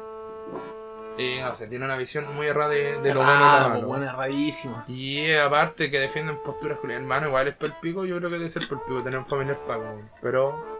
[1.19, 3.69] eh, no sé, tiene una visión muy errada de, de lo bueno y lo Ah,
[3.69, 3.87] malo.
[3.87, 4.85] bueno, erradísimo.
[4.89, 8.49] Y eh, aparte que defienden posturas con hermano, igual es pico yo creo que debe
[8.49, 10.75] ser pico tener un familiar pago, pero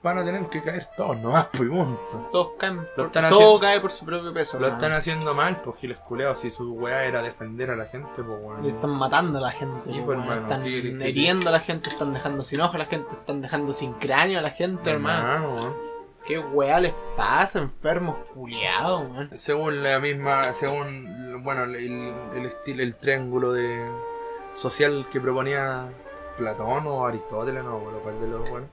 [0.00, 2.28] van a tener que caer todos nomás, pues punto.
[2.32, 2.86] Todos caen.
[2.96, 4.58] por- están todo haciendo- cae por su propio peso.
[4.58, 8.22] Lo están haciendo mal, pues giles culeados, si su weá era defender a la gente,
[8.22, 8.64] pues bueno.
[8.64, 9.76] Y están matando a la gente.
[9.76, 10.22] Sí, pues, pues, weón.
[10.32, 12.86] hermano, están ¿qué querés que hiriendo a la gente, están dejando sin ojo a la
[12.86, 15.18] gente, están dejando sin cráneo a la gente, hermano.
[15.34, 15.88] Hermano, weón.
[16.28, 19.30] ¿Qué weá les pasa, enfermos culiados, weón?
[19.36, 21.74] Según la misma, según, bueno, el,
[22.36, 23.82] el estilo, el triángulo de
[24.54, 25.88] social que proponía
[26.36, 28.68] Platón o Aristóteles, no, bueno, cuál de los, bueno.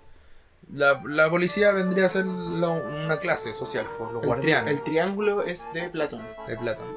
[0.74, 4.84] La, la policía vendría a ser una clase social, pues, los El, tri- guardianes el
[4.84, 6.24] triángulo es de Platón.
[6.48, 6.88] de Platón.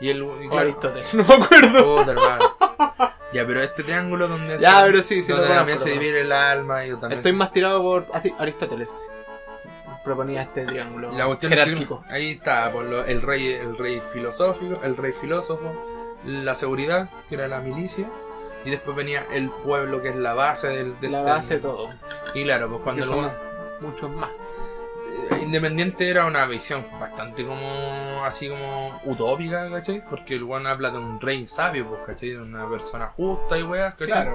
[0.00, 2.10] Y el, y claro, Aristóteles, no me acuerdo.
[2.10, 2.44] hermano.
[3.32, 6.32] Ya, pero este triángulo donde, Ya, pero sí, sí, lo donde también se divide el
[6.32, 9.12] alma y también Estoy más tirado por Ari- Aristóteles, sí.
[10.06, 12.04] Proponía este triángulo La cuestión que jerárquico.
[12.08, 15.72] ahí está por lo- el rey el rey filosófico, el rey filósofo,
[16.24, 18.08] la seguridad, que era la milicia,
[18.64, 21.90] y después venía el pueblo, que es la base del, del La base de todo.
[22.34, 23.32] Y claro, pues cuando lo-
[23.80, 24.48] muchos más.
[25.42, 30.04] Independiente era una visión bastante como así como utópica, ¿cachai?
[30.08, 32.30] Porque el one habla de un rey sabio, pues, ¿cachai?
[32.30, 34.28] De una persona justa y weas, ¿cachai?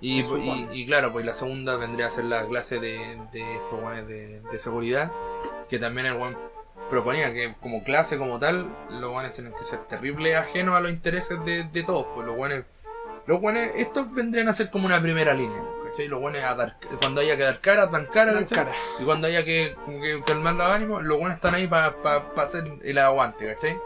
[0.00, 2.98] Y, claro, pues la segunda vendría a ser la clase de,
[3.32, 5.12] de estos guanes de, de seguridad,
[5.68, 6.36] que también el guan
[6.90, 10.90] proponía que como clase como tal, los guanes tienen que ser terribles ajenos a los
[10.90, 12.64] intereses de, de todos, pues los guanes,
[13.26, 15.62] los guanes, estos vendrían a ser como una primera línea,
[15.96, 16.08] ¿cachai?
[16.08, 18.72] Los a dar, cuando haya que dar cara, dan cara, Dan cara.
[18.98, 19.74] Y cuando haya que,
[20.26, 21.94] calmar los ánimos, los buenos están ahí para
[22.36, 23.78] hacer el aguante, ¿cachai?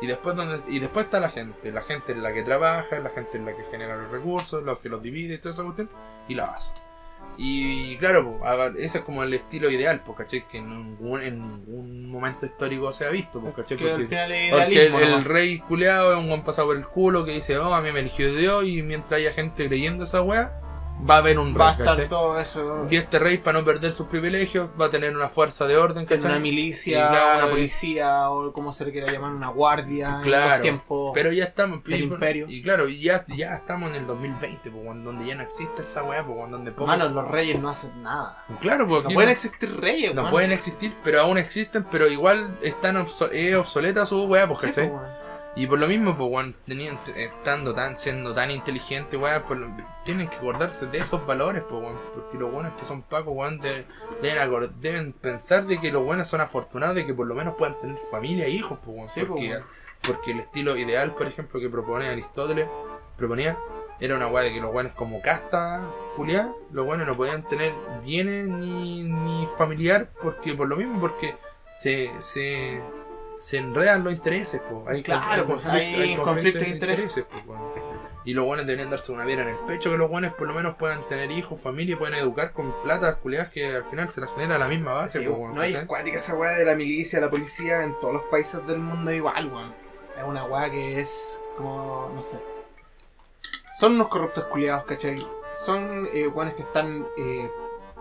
[0.00, 1.72] Y después, donde, y después está la gente.
[1.72, 4.80] La gente es la que trabaja, la gente es la que genera los recursos, los
[4.80, 5.88] que los divide y toda esa cuestión.
[6.28, 6.74] Y la base.
[7.36, 8.40] Y claro,
[8.76, 10.46] ese es como el estilo ideal, pues, ¿cachai?
[10.46, 13.78] Que en ningún, en ningún momento histórico se ha visto, pues, ¿cachai?
[13.78, 16.86] Que al Porque, final es porque el, rey culeado es un buen pasado por el
[16.86, 20.20] culo que dice, oh, a mí me eligió Dios y mientras haya gente creyendo esa
[20.22, 20.60] wea,
[21.08, 22.86] va a haber un Va a rey, estar todo eso.
[22.90, 26.06] Y este rey, para no perder sus privilegios, va a tener una fuerza de orden,
[26.06, 26.30] ¿cachai?
[26.30, 30.16] una milicia, claro, una y- policía, o como se le quiera llamar, una guardia.
[30.16, 31.10] en Claro, tiempos.
[31.14, 31.84] Pero ya estamos.
[31.84, 32.46] del y, imperio.
[32.48, 36.24] Y claro, ya, ya estamos en el 2020, pues, donde ya no existe esa weá,
[36.24, 38.44] pues, donde poco- Hermano, los reyes no hacen nada.
[38.60, 42.96] Claro, porque No pueden existir reyes, no pueden existir, pero aún existen, pero igual están
[42.96, 44.88] obso- es obsoleta su weá, pues, Sí, ¿cachai?
[44.90, 45.23] pues, weón.
[45.56, 50.28] Y por lo mismo, pues, weón, tenían, estando tan, siendo tan inteligentes, weón, lo- tienen
[50.28, 51.96] que acordarse de esos valores, pues, weón.
[52.12, 53.84] Porque los buenos que son pacos, weón, de-
[54.20, 57.54] deben, acor- deben pensar de que los buenos son afortunados de que por lo menos
[57.54, 59.10] puedan tener familia e hijos, pues, weón.
[59.10, 59.64] Sí, pues, porque, weón.
[60.02, 62.68] porque el estilo ideal, por ejemplo, que propone Aristóteles,
[63.16, 63.56] proponía,
[64.00, 67.72] era una weá de que los buenos como casta, Julián, los buenos no podían tener
[68.04, 71.36] bienes ni, ni familiar, porque por lo mismo, porque
[71.78, 72.82] se, se,
[73.38, 74.86] se enredan los intereses, pues.
[74.88, 77.74] Hay, Claro, pues, hay conflictos de intereses, pues, weón.
[78.26, 80.54] Y los buenos deberían darse una piedra en el pecho, que los buenos por lo
[80.54, 84.22] menos puedan tener hijos, familia y puedan educar con plata culiadas que al final se
[84.22, 85.84] las genera la misma base, Sí, pues, weón, no hay ¿cachai?
[85.84, 89.52] acuática esa weá de la milicia, la policía en todos los países del mundo igual,
[89.52, 89.74] weón.
[90.16, 92.38] Es una weá que es como, no sé.
[93.78, 95.16] Son unos corruptos culiados, ¿cachai?
[95.52, 97.50] Son eh, que están eh,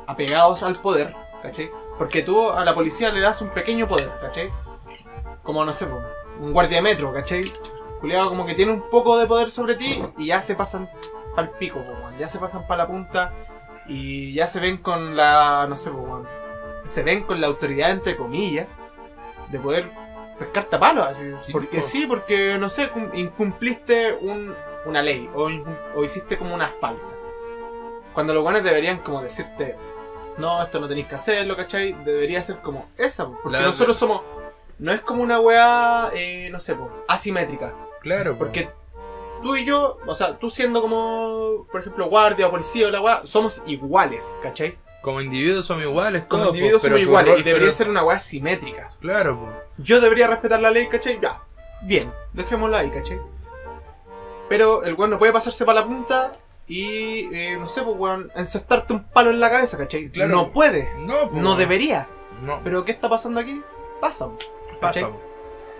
[0.08, 1.70] apegados al poder, ¿cachai?
[1.98, 4.52] Porque tú a la policía le das un pequeño poder, ¿cachai?
[5.44, 5.88] Como, no sé,
[6.40, 7.44] un guardia de metro, ¿cachai?
[8.00, 10.90] Culiado como que tiene un poco de poder sobre ti y ya se pasan
[11.36, 12.18] pa'l pico, weón.
[12.18, 13.34] Ya se pasan pa' la punta
[13.88, 16.28] y ya se ven con la, no sé, weón
[16.86, 18.68] se ven con la autoridad, entre comillas,
[19.48, 19.90] de poder
[20.38, 21.32] pescarte a palos, así.
[21.46, 24.54] Sí, porque sí, porque, no sé, cum- incumpliste un-
[24.86, 25.50] una ley o,
[26.04, 27.02] hiciste como una falta.
[28.14, 29.78] Cuando los guanes deberían como decirte,
[30.38, 31.94] no, esto no tenéis que hacerlo, ¿cachai?
[32.04, 34.22] Debería ser como esa, po, porque La- nosotros somos.
[34.80, 36.76] No es como una weá, eh, no sé,
[37.08, 37.74] asimétrica.
[38.02, 38.40] Claro, po.
[38.40, 38.70] Porque
[39.42, 43.02] tú y yo, o sea, tú siendo como, por ejemplo, guardia o policía o la
[43.02, 44.78] weá, somos iguales, ¿cachai?
[45.02, 48.06] como individuos somos iguales, Como todos, individuos somos iguales rol- y debería pero- ser una
[48.06, 48.88] weá simétrica.
[49.02, 49.50] Claro, po.
[49.78, 51.20] Yo debería respetar la ley, ¿cachai?
[51.22, 51.42] Ya,
[51.82, 53.20] bien, dejémosla ahí, ¿cachai?
[54.50, 56.34] Pero el weón no puede pasarse para la punta
[56.68, 60.10] y, eh, no sé, pues weón, encestarte un palo en la cabeza, ¿cachai?
[60.10, 60.32] Claro.
[60.32, 62.08] No puede, No, no debería.
[62.42, 63.62] No, Pero ¿qué está pasando aquí?
[64.00, 64.30] Pasa.
[64.88, 65.08] Pasa.
[65.10, 65.22] po.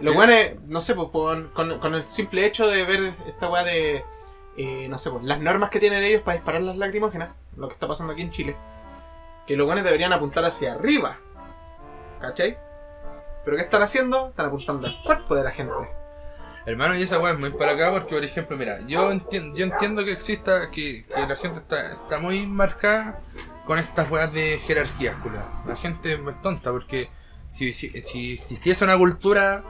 [0.02, 0.60] Los Eh.
[0.68, 1.50] no sé, pues con,
[1.80, 4.04] con- el simple hecho de ver esta weá de,
[4.58, 7.74] eh, no sé, pues las normas que tienen ellos para disparar las lacrimógenas, lo que
[7.76, 8.56] está pasando aquí en Chile,
[9.48, 11.18] que los weones deberían apuntar hacia arriba.
[12.20, 12.58] ¿Cachai?
[13.46, 14.30] Pero ¿qué están haciendo?
[14.30, 15.74] Están apuntando al cuerpo de la gente.
[16.66, 19.66] Hermano, y esa weá es muy para acá porque, por ejemplo, mira, yo entiendo, yo
[19.66, 23.20] entiendo que exista, que, que la gente está, está muy marcada
[23.66, 25.46] con estas weas de jerarquías, culiao.
[25.66, 27.10] La gente es tonta porque
[27.54, 29.64] si, si, si existiese una cultura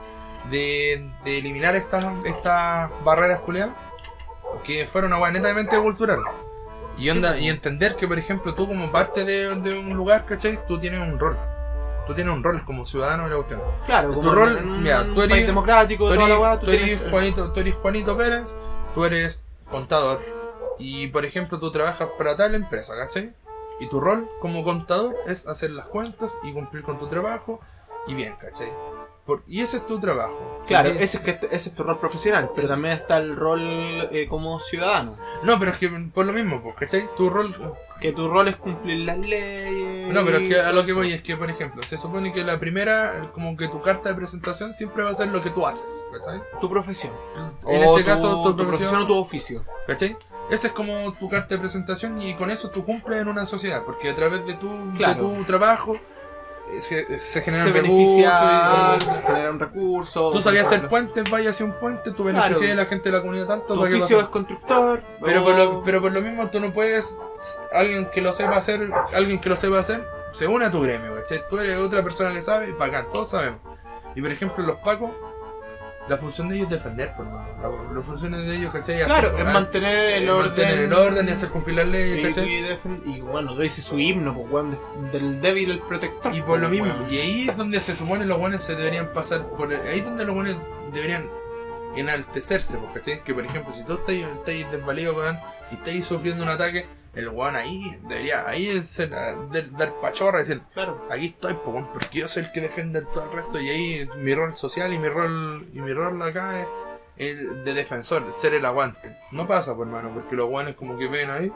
[0.50, 3.74] de, de eliminar estas, estas barreras, culiao,
[4.64, 6.20] que fuera una wea netamente cultural.
[6.96, 10.64] Y, onda, y entender que, por ejemplo, tú como parte de, de un lugar, ¿cachai?
[10.66, 11.36] Tú tienes un rol.
[12.06, 13.60] Tú tienes un rol como ciudadano de la cuestión.
[13.86, 16.66] Claro, Tu como rol, en mira, tú eres- democrático, Tú toda eres, la weá, tú
[16.66, 18.56] tú eres tienes- Juanito, tú eres Juanito Pérez,
[18.94, 20.20] tú eres contador.
[20.78, 23.32] Y por ejemplo, tú trabajas para tal empresa, ¿cachai?
[23.80, 27.60] Y tu rol como contador es hacer las cuentas y cumplir con tu trabajo
[28.06, 28.72] y bien, ¿cachai?
[29.26, 30.60] Por- y ese es tu trabajo.
[30.66, 33.62] Claro, Sí, ese es, que, ese es tu rol profesional, pero también está el rol
[34.12, 35.16] eh, como ciudadano.
[35.42, 37.08] No, pero es que por lo mismo, pues, ¿cachai?
[37.16, 37.54] Tu rol.
[38.02, 40.12] Que tu rol es cumplir las leyes.
[40.12, 42.44] No, pero es que a lo que voy es que, por ejemplo, se supone que
[42.44, 45.66] la primera, como que tu carta de presentación siempre va a ser lo que tú
[45.66, 46.42] haces, ¿cachai?
[46.60, 47.12] Tu profesión.
[47.66, 49.64] En O este caso, tu, tu profesión o tu oficio.
[49.86, 50.18] ¿Cachai?
[50.50, 53.82] Esa es como tu carta de presentación y con eso tú cumples en una sociedad,
[53.86, 55.14] porque a través de tu, Claro.
[55.30, 55.96] de tu trabajo
[56.78, 58.18] se, se generan se recursos.
[58.18, 60.30] y- se genera un recurso.
[60.30, 62.40] tú sabías hacer puentes, vaya hacia un puente, tú Claro.
[62.42, 63.74] beneficias a la gente de la comunidad tanto.
[63.74, 65.02] Tu ¿para qué oficio es constructor.
[65.24, 67.18] pero, o- por lo, pero por lo mismo tú no puedes,
[67.72, 71.14] alguien que lo sepa hacer, alguien que lo sepa hacer, se une a tu gremio,
[71.16, 71.42] ¿cachai?
[71.48, 73.60] Tú eres otra persona que sabe, y bacán, todos sabemos.
[74.16, 75.10] Y por ejemplo los pacos,
[76.08, 77.46] la función de ellos es defender, por mano.
[77.62, 78.96] La, la función de ellos, ¿cachai?
[78.96, 80.46] Hacer- Claro, es mantener el eh, orden.
[80.48, 83.04] mantener el orden y hacer cumplir las leyes, Sí, ¿cachai?
[83.06, 84.78] y, y bueno, dice su himno, pues, weón,
[85.12, 86.34] del débil el protector.
[86.34, 87.12] Y por lo pues, mismo, weón.
[87.12, 90.04] y ahí es donde se supone los buenos se deberían pasar por el- ahí es
[90.04, 90.56] donde los buenos
[90.92, 91.26] deberían
[91.96, 93.22] enaltecerse, pues, ¿cachai?
[93.22, 95.38] Que por ejemplo, si tú estás, estás desvalido, weón,
[95.70, 99.10] y estáis sufriendo un ataque, el weón ahí debería, ahí es ser-
[99.50, 101.06] de- dar pachorra y decir, Claro.
[101.10, 104.08] aquí estoy, pues, porque yo soy el que defiende el- todo el resto, y ahí
[104.16, 106.66] mi rol social y mi rol, y mi rol acá es
[107.16, 109.16] el de defensor, ser el aguante.
[109.30, 111.52] No pasa, pues, hermano, porque los buenos como que ven ahí.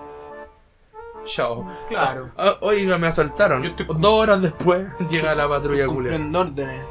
[1.25, 1.69] Chao.
[1.89, 2.31] Claro.
[2.39, 3.65] Ah, oiga, me asaltaron.
[3.65, 6.15] Estoy- Dos horas después llega la patrulla culia.
[6.15, 6.85] Órdenes.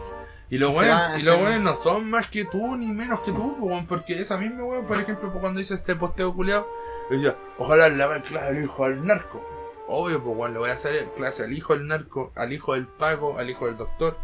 [0.49, 3.57] Y los a y los hacer- no son más que tú ni menos que tú,
[3.89, 6.67] porque esa misma weón, por ejemplo, cuando hice este posteo culiado,
[7.15, 9.41] decía, ojalá le hagan clase al hijo al narco.
[9.87, 12.87] Obvio, pues weón, le voy a hacer clase al hijo del narco, al hijo del
[12.87, 14.17] pago, al hijo del doctor,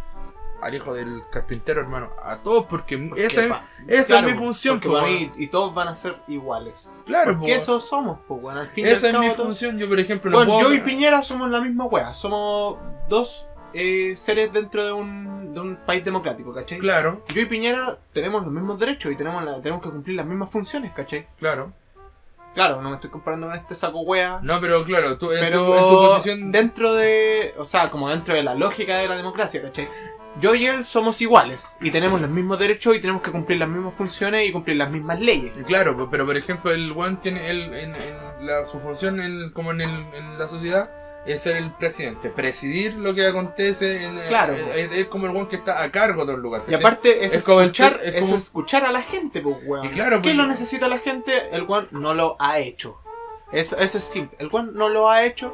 [0.61, 4.33] al hijo del carpintero, hermano, a todos, porque, Porque esa, es- pa- esa claro, es
[4.33, 5.05] mi función, weón.
[5.05, 6.97] mí, y todos van a ser iguales.
[7.05, 9.87] Claro, Porque po, eso somos, pues, bueno, al fin y esa es mi función, yo
[9.87, 10.69] por ejemplo no Bueno, puedo...
[10.69, 12.13] yo y Piñera somos la misma wea.
[12.13, 12.77] Somos
[13.09, 16.79] dos eh, seres dentro de un, de un país democrático, ¿cachai?
[16.79, 20.25] Claro, Yo y Piñera tenemos los mismos derechos y tenemos, la- tenemos que cumplir las
[20.25, 21.25] mismas funciones, ¿cachai?
[21.39, 21.71] claro.
[22.53, 24.39] Claro, no me estoy comparando con este saco wea.
[24.43, 26.51] No, pero claro, tú, en, tu, en tu posición...
[26.51, 29.89] dentro de, o sea, como dentro de la lógica de la democracia, ¿cachai?
[30.39, 33.69] Yo y él somos iguales y tenemos los mismos derechos y tenemos que cumplir las
[33.69, 35.53] mismas funciones y cumplir las mismas leyes.
[35.67, 39.51] Claro, pe- pero por ejemplo, el one tiene el, en, en la, su función en,
[39.51, 40.89] como en, el, en la sociedad
[41.25, 44.03] es ser el presidente, presidir lo que acontece.
[44.03, 44.53] En, Claro.
[44.53, 46.63] eh, Es, es como el one que está a cargo de un lugar.
[46.67, 49.85] Y aparte es, Es como el escuchar, es escuchar a la gente, pues, weón.
[49.85, 51.49] Y claro, ¿Qué pues- lo necesita la gente?
[51.51, 52.99] El Juan no lo ha hecho.
[53.51, 54.35] Eso, eso es simple.
[54.39, 55.53] El Juan no lo ha hecho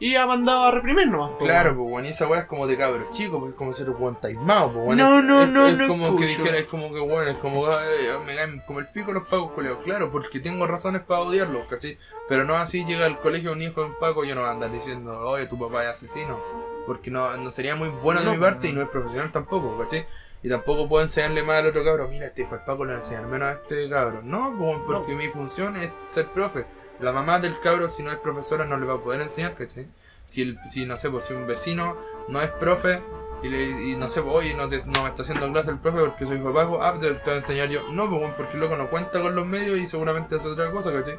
[0.00, 1.32] y ha mandado a reprimir nomás.
[1.38, 1.76] Claro, weón.
[1.78, 4.02] pues bueno, y esa weá es como de cabros chicos, pues es como ser un
[4.02, 5.22] one taimado, pues No, bueno.
[5.22, 6.42] no, es, no, es no como que escucho.
[6.42, 7.86] dijera, es como que bueno, es como ay,
[8.26, 11.98] me caen como el pico los pagos coleos, claro, porque tengo razones para odiarlos, ¿cachai?
[12.28, 14.52] Pero no así llega al colegio un hijo de un paco, yo no voy a
[14.52, 16.40] andar diciendo, oye, tu papá es asesino,
[16.86, 18.72] porque no, no sería muy bueno de No, mi parte no.
[18.72, 20.06] y no es profesional tampoco, ¿cachai?
[20.42, 23.26] Y tampoco puedo enseñarle más al otro cabro, mira, este hijo de Paco le enseñar
[23.26, 24.22] menos a este cabro.
[24.22, 26.64] No, porque mi función es ser profe.
[27.00, 29.86] La mamá del cabro, si no es profesora, no le va a poder enseñar, ¿cachai?
[30.28, 31.96] Si, el, si no sé, pues si un vecino
[32.28, 33.02] no es profe
[33.42, 35.78] y, le, y no sé, pues, oye, no, te- no me está haciendo clase el
[35.78, 37.82] profe porque soy hijo de Paco, ah, te, te voy a enseñar yo.
[37.90, 40.70] No, pues, bueno, porque el loco no cuenta con los medios y seguramente hace otra
[40.70, 41.18] cosa, ¿cachai?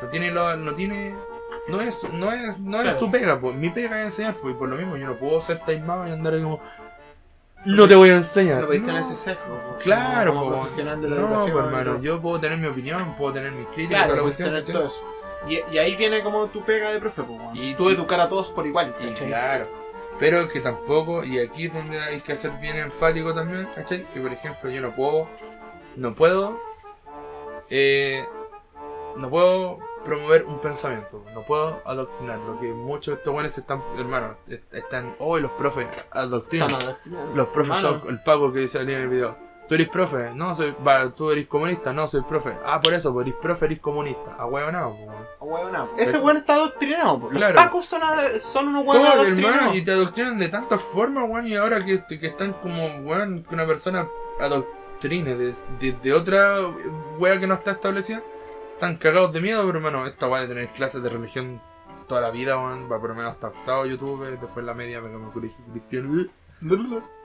[0.00, 1.14] No tiene, lo- no tiene
[1.68, 2.98] no es, no es, no es Claro.
[2.98, 3.54] su pega, pues.
[3.56, 4.54] Mi pega es enseñar, pues.
[4.54, 6.60] Y por lo mismo yo no puedo ser taimado y andar ahí como.
[7.68, 8.60] No te voy a enseñar.
[8.60, 8.88] No podéis No.
[8.88, 9.76] tener ese sesgo.
[9.80, 11.52] Claro, como, po, profesional de la no, educación.
[11.52, 14.86] pues, hermano, yo puedo tener mi opinión, puedo tener mis críticas, Claro, cuestión, tener todo
[14.86, 15.04] eso.
[15.48, 17.54] Y, y ahí viene como tu pega de profe, weón.
[17.56, 19.68] Y- tú educar a todos por igual, Y claro,
[20.18, 24.04] pero que tampoco, y aquí es donde hay que ser bien enfático también, ¿cachai?
[24.12, 25.28] Que por ejemplo yo no puedo,
[25.96, 26.58] no puedo,
[27.70, 28.24] eh,
[29.16, 33.82] no puedo promover un pensamiento, no puedo adoctrinar, lo que muchos de estos buenos están,
[33.98, 37.34] hermano, est- están, hoy los profes adoctrinan, No, no, no.
[37.36, 39.36] los profes Hermano, son el pago que salía en el video.
[39.68, 40.30] ¿Tú eres profe?
[40.34, 42.52] No, soy, va, tú eres comunista, no, soy profe.
[42.64, 44.34] Ah, por eso, pues eres profe, eres comunista.
[44.38, 44.96] Ah, huevo, no,
[45.40, 45.90] Huevonao.
[45.98, 47.20] Ese weón está adoctrinado.
[47.20, 47.26] po.
[47.30, 47.54] Los Claro.
[47.54, 49.56] pacos son, ad- son unos huevos Todo, adoctrinados.
[49.56, 53.44] hermano, y te adoctrinan de tantas formas, weón, y ahora que, que están como, weón,
[53.46, 54.08] que una persona
[54.40, 56.60] adoctrine desde de, de otra
[57.18, 58.22] wea que no está establecida,
[58.78, 61.60] están cagados de miedo, pero hermano, esta weá de tener clases de religión
[62.06, 65.10] toda la vida, weón, va por lo menos hasta octavo YouTube, después la media me
[65.10, 66.26] cambié colegio cristiano.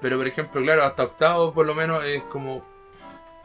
[0.02, 2.66] Pero por ejemplo, claro, hasta octavo por lo menos es como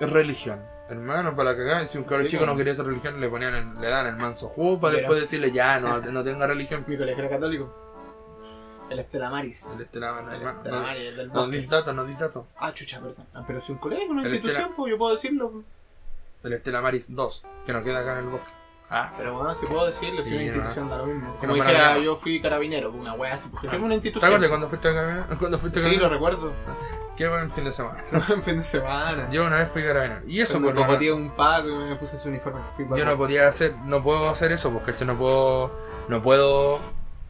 [0.01, 0.61] es religión.
[0.89, 3.79] Hermano, para cagar, si un cabrón Sí, chico no quería hacer religión, le ponían el-
[3.79, 6.85] le dan el manso jugo para después decirle ya no, no tenga religión.
[6.89, 7.75] Mi colegio era católico.
[8.89, 9.71] El Estela Maris.
[9.77, 12.47] El este la- El hermano, Estela no- el del No no datos.
[12.57, 13.27] Ah, chucha, perdón.
[13.35, 15.63] Ah, pero si un colegio, una El institución, pues yo puedo decirlo.
[16.45, 18.49] El Estela Maris 2, que no queda acá en el bosque.
[18.91, 20.47] Ah, Pero bueno, si puedo decirlo, si Sí, una no.
[20.49, 21.34] institución da lo mismo.
[21.36, 24.32] Como no dijera, yo fui carabinero, una wea así, porque tengo una ¿Te institución.
[24.32, 25.26] acuerdas cuando fuiste a carabinero?
[25.39, 26.14] ¿Cuándo fuiste Sí, lo carabinero?
[26.14, 26.53] recuerdo.
[27.14, 28.03] Qué buen fin de semana.
[28.30, 29.28] en fin de semana.
[29.30, 30.22] Yo una vez fui carabinero.
[30.26, 32.61] Y eso Eso me por lo copatía un paco y me puse su uniforme.
[32.76, 35.07] Fui Yo no podía hacer, no puedo hacer eso, porque ¿cachai?
[35.07, 35.70] no puedo,
[36.09, 36.80] no puedo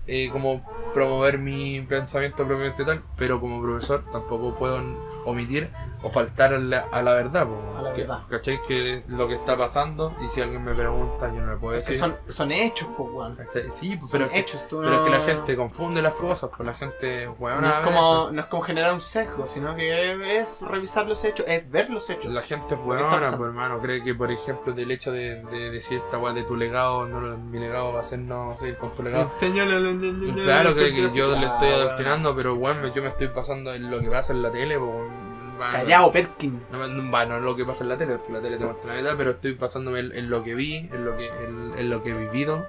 [0.06, 0.62] eh, como
[0.94, 4.80] promover mi pensamiento propiamente tal, pero como profesor tampoco puedo
[5.24, 5.70] omitir
[6.02, 8.20] o faltar a la, a la verdad, po, A la que- verdad.
[8.28, 8.62] ¿cachai?
[8.62, 11.76] Que es lo que está pasando y si alguien me pregunta yo no le puedo
[11.78, 12.08] Es que decir.
[12.08, 13.34] son, son hechos, pues, weón.
[13.36, 13.64] ¿cachai?
[13.72, 16.14] Sí, pues, Son pero, es que, hechos, tú pero es que la gente confunde las
[16.14, 19.74] cosas, pues la gente, weón, No es, como, no es como generar un sesgo, sino
[19.76, 22.32] que es revisar los hechos, es ver los hechos.
[22.32, 23.36] La gente es pasando.
[23.38, 26.56] pues hermano, cree que por ejemplo del hecho de, de decir esta weá de tu
[26.56, 29.30] legado, no, mi legado va a ser no seguir con tu legado.
[30.44, 34.00] Claro, creo que yo le estoy adoctrinando, pero bueno, yo me estoy basando en lo
[34.00, 34.78] que pasa en la tele.
[34.78, 35.04] po,
[35.60, 36.66] va, Callao, Perkin.
[36.70, 38.64] No, no, va, no es lo que pasa en la tele, porque la tele te
[38.64, 41.74] muestra la verdad, pero estoy basándome en, en lo que vi, en lo que, en,
[41.76, 42.66] en lo que he vivido.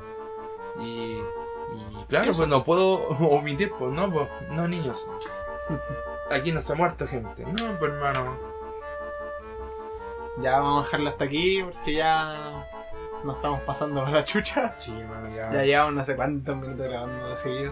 [0.80, 5.10] Y, y claro, pues no puedo omitir, pues no, pues no niños.
[6.32, 7.44] Aquí no se ha muerto gente.
[7.46, 8.38] No, pues hermano.
[10.42, 12.66] Ya vamos a dejarlo hasta aquí porque ya
[13.24, 14.74] nos estamos pasando la chucha.
[14.78, 15.52] Sí, hermano, ya.
[15.52, 17.72] Ya llevamos no sé cuántos minutos grabando de seguido.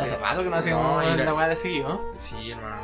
[0.00, 2.00] Hace rato que no no, hacemos y la- la de seguido, ¿no?
[2.16, 2.82] Sí, hermano.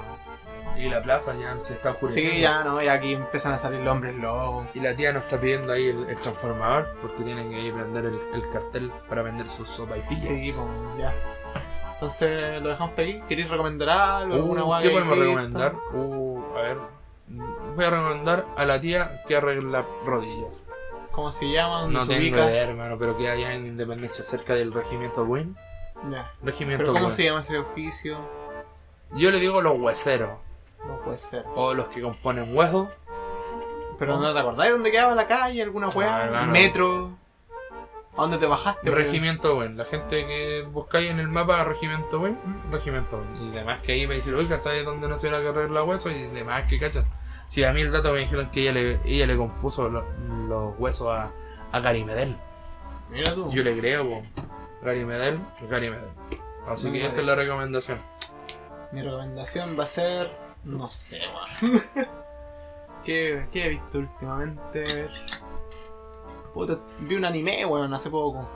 [0.76, 2.32] Y la plaza ya se está oscureciendo.
[2.32, 4.66] Sí, ya no, ya aquí empiezan a salir los hombres lobos.
[4.74, 7.76] Y la tía nos está pidiendo ahí el, el transformador porque tienen que ir a
[7.76, 10.40] prender el, el cartel para vender sus sopa y pillas.
[10.40, 11.14] Sí, pues ya.
[11.94, 13.20] Entonces lo dejamos aquí.
[13.28, 14.34] ¿Queréis recomendar algo?
[14.34, 15.74] ¿Alguna Uh, ¿Qué podemos recomendar?
[15.92, 16.78] Uh, a ver.
[17.76, 20.64] Voy a recomendar a la tía que arregla rodillas.
[21.12, 21.82] ¿Cómo se llama?
[21.82, 25.54] ¿Dónde No se tengo idea, hermano, pero que allá en Independencia, cerca del regimiento Wayne.
[26.10, 26.32] Ya.
[26.42, 28.18] Regimiento ¿Pero cómo se llama ese oficio?
[29.12, 30.38] Yo le digo los hueseros,
[30.86, 31.44] No puede ser.
[31.54, 32.88] o los que componen huesos.
[33.98, 35.62] ¿Pero no te acordás dónde quedaba la calle?
[35.62, 36.16] ¿Alguna weá?
[36.16, 36.52] Ah, hermano.
[36.52, 37.10] ¿Metro?
[38.16, 38.88] ¿A dónde te bajaste?
[38.90, 38.96] weón?
[39.02, 39.74] Regimiento Wayne.
[39.76, 43.44] La gente que buscáis en el mapa Regimiento Wayne, mm, Regimiento Wayne.
[43.44, 45.82] Y demás que ahí me dicen, oiga, ¿sabes dónde no se va a cargar la
[45.82, 46.10] hueso?
[46.10, 47.04] Y demás que cachan.
[47.46, 50.06] Si a mí el dato me dijeron que ella le, ella le compuso lo-
[50.48, 51.30] los huesos a,
[51.72, 52.36] a Gary Medel.
[53.10, 53.50] Mira tú.
[53.52, 54.22] Yo le creo, po.
[54.82, 56.08] Gary Medel, Gary Medel.
[56.66, 58.00] Así Me que esa es la recomendación.
[58.92, 60.30] Mi recomendación va a ser.
[60.64, 61.20] No sé,
[61.62, 61.82] weón.
[63.04, 65.08] ¿Qué, ¿Qué he visto últimamente?
[66.52, 68.46] Puta, vi un anime, weón, hace poco.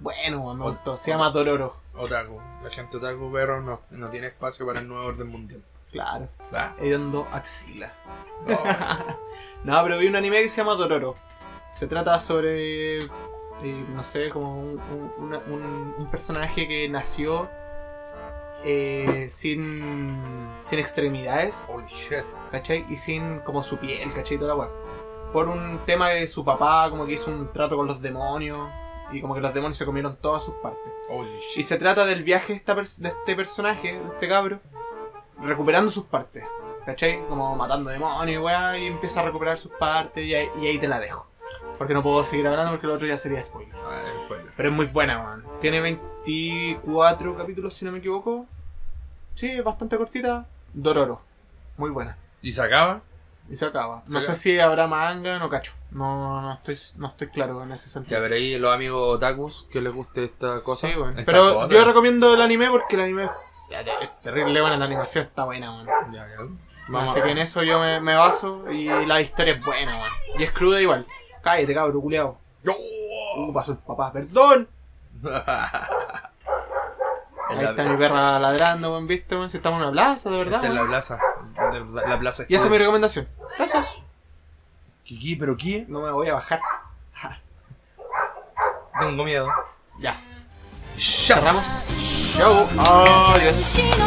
[0.00, 0.96] Bueno, weón, me gustó.
[0.96, 1.76] Se llama Dororo.
[1.96, 2.40] Otaku.
[2.62, 5.62] La gente otaku, pero no, no tiene espacio para el nuevo orden mundial.
[5.90, 6.28] Claro.
[6.52, 7.92] Ah, Hediondo Axila.
[8.46, 8.58] no.
[9.64, 11.16] No, pero vi un anime que se llama Dororo.
[11.74, 12.98] Se trata sobre.
[12.98, 17.48] eh, no sé, como un, un- una- un- un personaje que nació
[18.64, 22.24] eh, sin, sin extremidades, Holy shit.
[22.50, 22.84] ¿cachai?
[22.88, 24.38] Y sin como su piel, ¿cachai?
[24.38, 24.70] Toda la weá.
[25.32, 28.68] Por un tema de su papá, como que hizo un trato con los demonios.
[29.12, 30.92] Y como que los demonios se comieron todas sus partes.
[31.08, 31.64] Holy Y shit.
[31.66, 34.58] se trata del viaje de, esta de este personaje, de este cabro,
[35.40, 36.44] recuperando sus partes.
[36.84, 37.24] ¿Cachai?
[37.28, 40.78] Como matando demonios y weá, y empieza a recuperar sus partes y ahí, y ahí
[40.78, 41.26] te la dejo.
[41.78, 43.74] Porque no puedo seguir hablando porque lo otro ya sería spoiler.
[43.76, 44.46] Ah, spoiler.
[44.56, 45.44] Pero es muy buena, man.
[45.60, 45.80] Tiene
[46.26, 48.46] 24 capítulos, si no me equivoco.
[49.34, 50.46] Sí, es bastante cortita.
[50.72, 51.20] Dororo.
[51.76, 52.16] Muy buena.
[52.42, 53.02] ¿Y se acaba?
[53.48, 54.02] Y se acaba.
[54.08, 55.72] No sé si habrá manga, no cacho.
[55.90, 58.20] No, no, estoy, no estoy claro en ese Ya sentido.
[58.20, 60.88] veréis los amigos otakus que les guste esta cosa.
[60.88, 61.10] Sí, weón.
[61.18, 61.72] Esta Pero cosa.
[61.72, 63.30] yo recomiendo el anime porque el anime
[63.70, 65.84] ya, ya, es terrible, bueno, la animación está buena.
[66.12, 66.98] Ya, ya.
[67.00, 70.12] Así que en eso yo me, me baso y la historia es buena, weón.
[70.38, 71.06] Y es cruda igual.
[71.42, 72.38] Cállate, cabro, culiao.
[73.36, 74.68] Uh, pasó el papá, perdón.
[77.48, 77.70] Ahí la...
[77.70, 79.48] está mi perra ladrando, buen visto, buen.
[79.50, 80.56] Si estamos en una plaza, de verdad.
[80.56, 81.18] Está en la plaza.
[82.06, 82.52] La plaza está...
[82.52, 83.28] Y esa es mi recomendación.
[83.56, 83.96] Plazas.
[85.04, 85.86] ¿Qué, pero qué?
[85.88, 86.60] No me voy a bajar.
[89.00, 89.48] Tengo miedo.
[90.00, 90.16] Ya.
[90.96, 91.36] Show.
[91.36, 91.66] Cerramos.
[92.36, 92.68] Show.
[92.78, 93.78] Adiós.
[93.78, 94.06] Oh,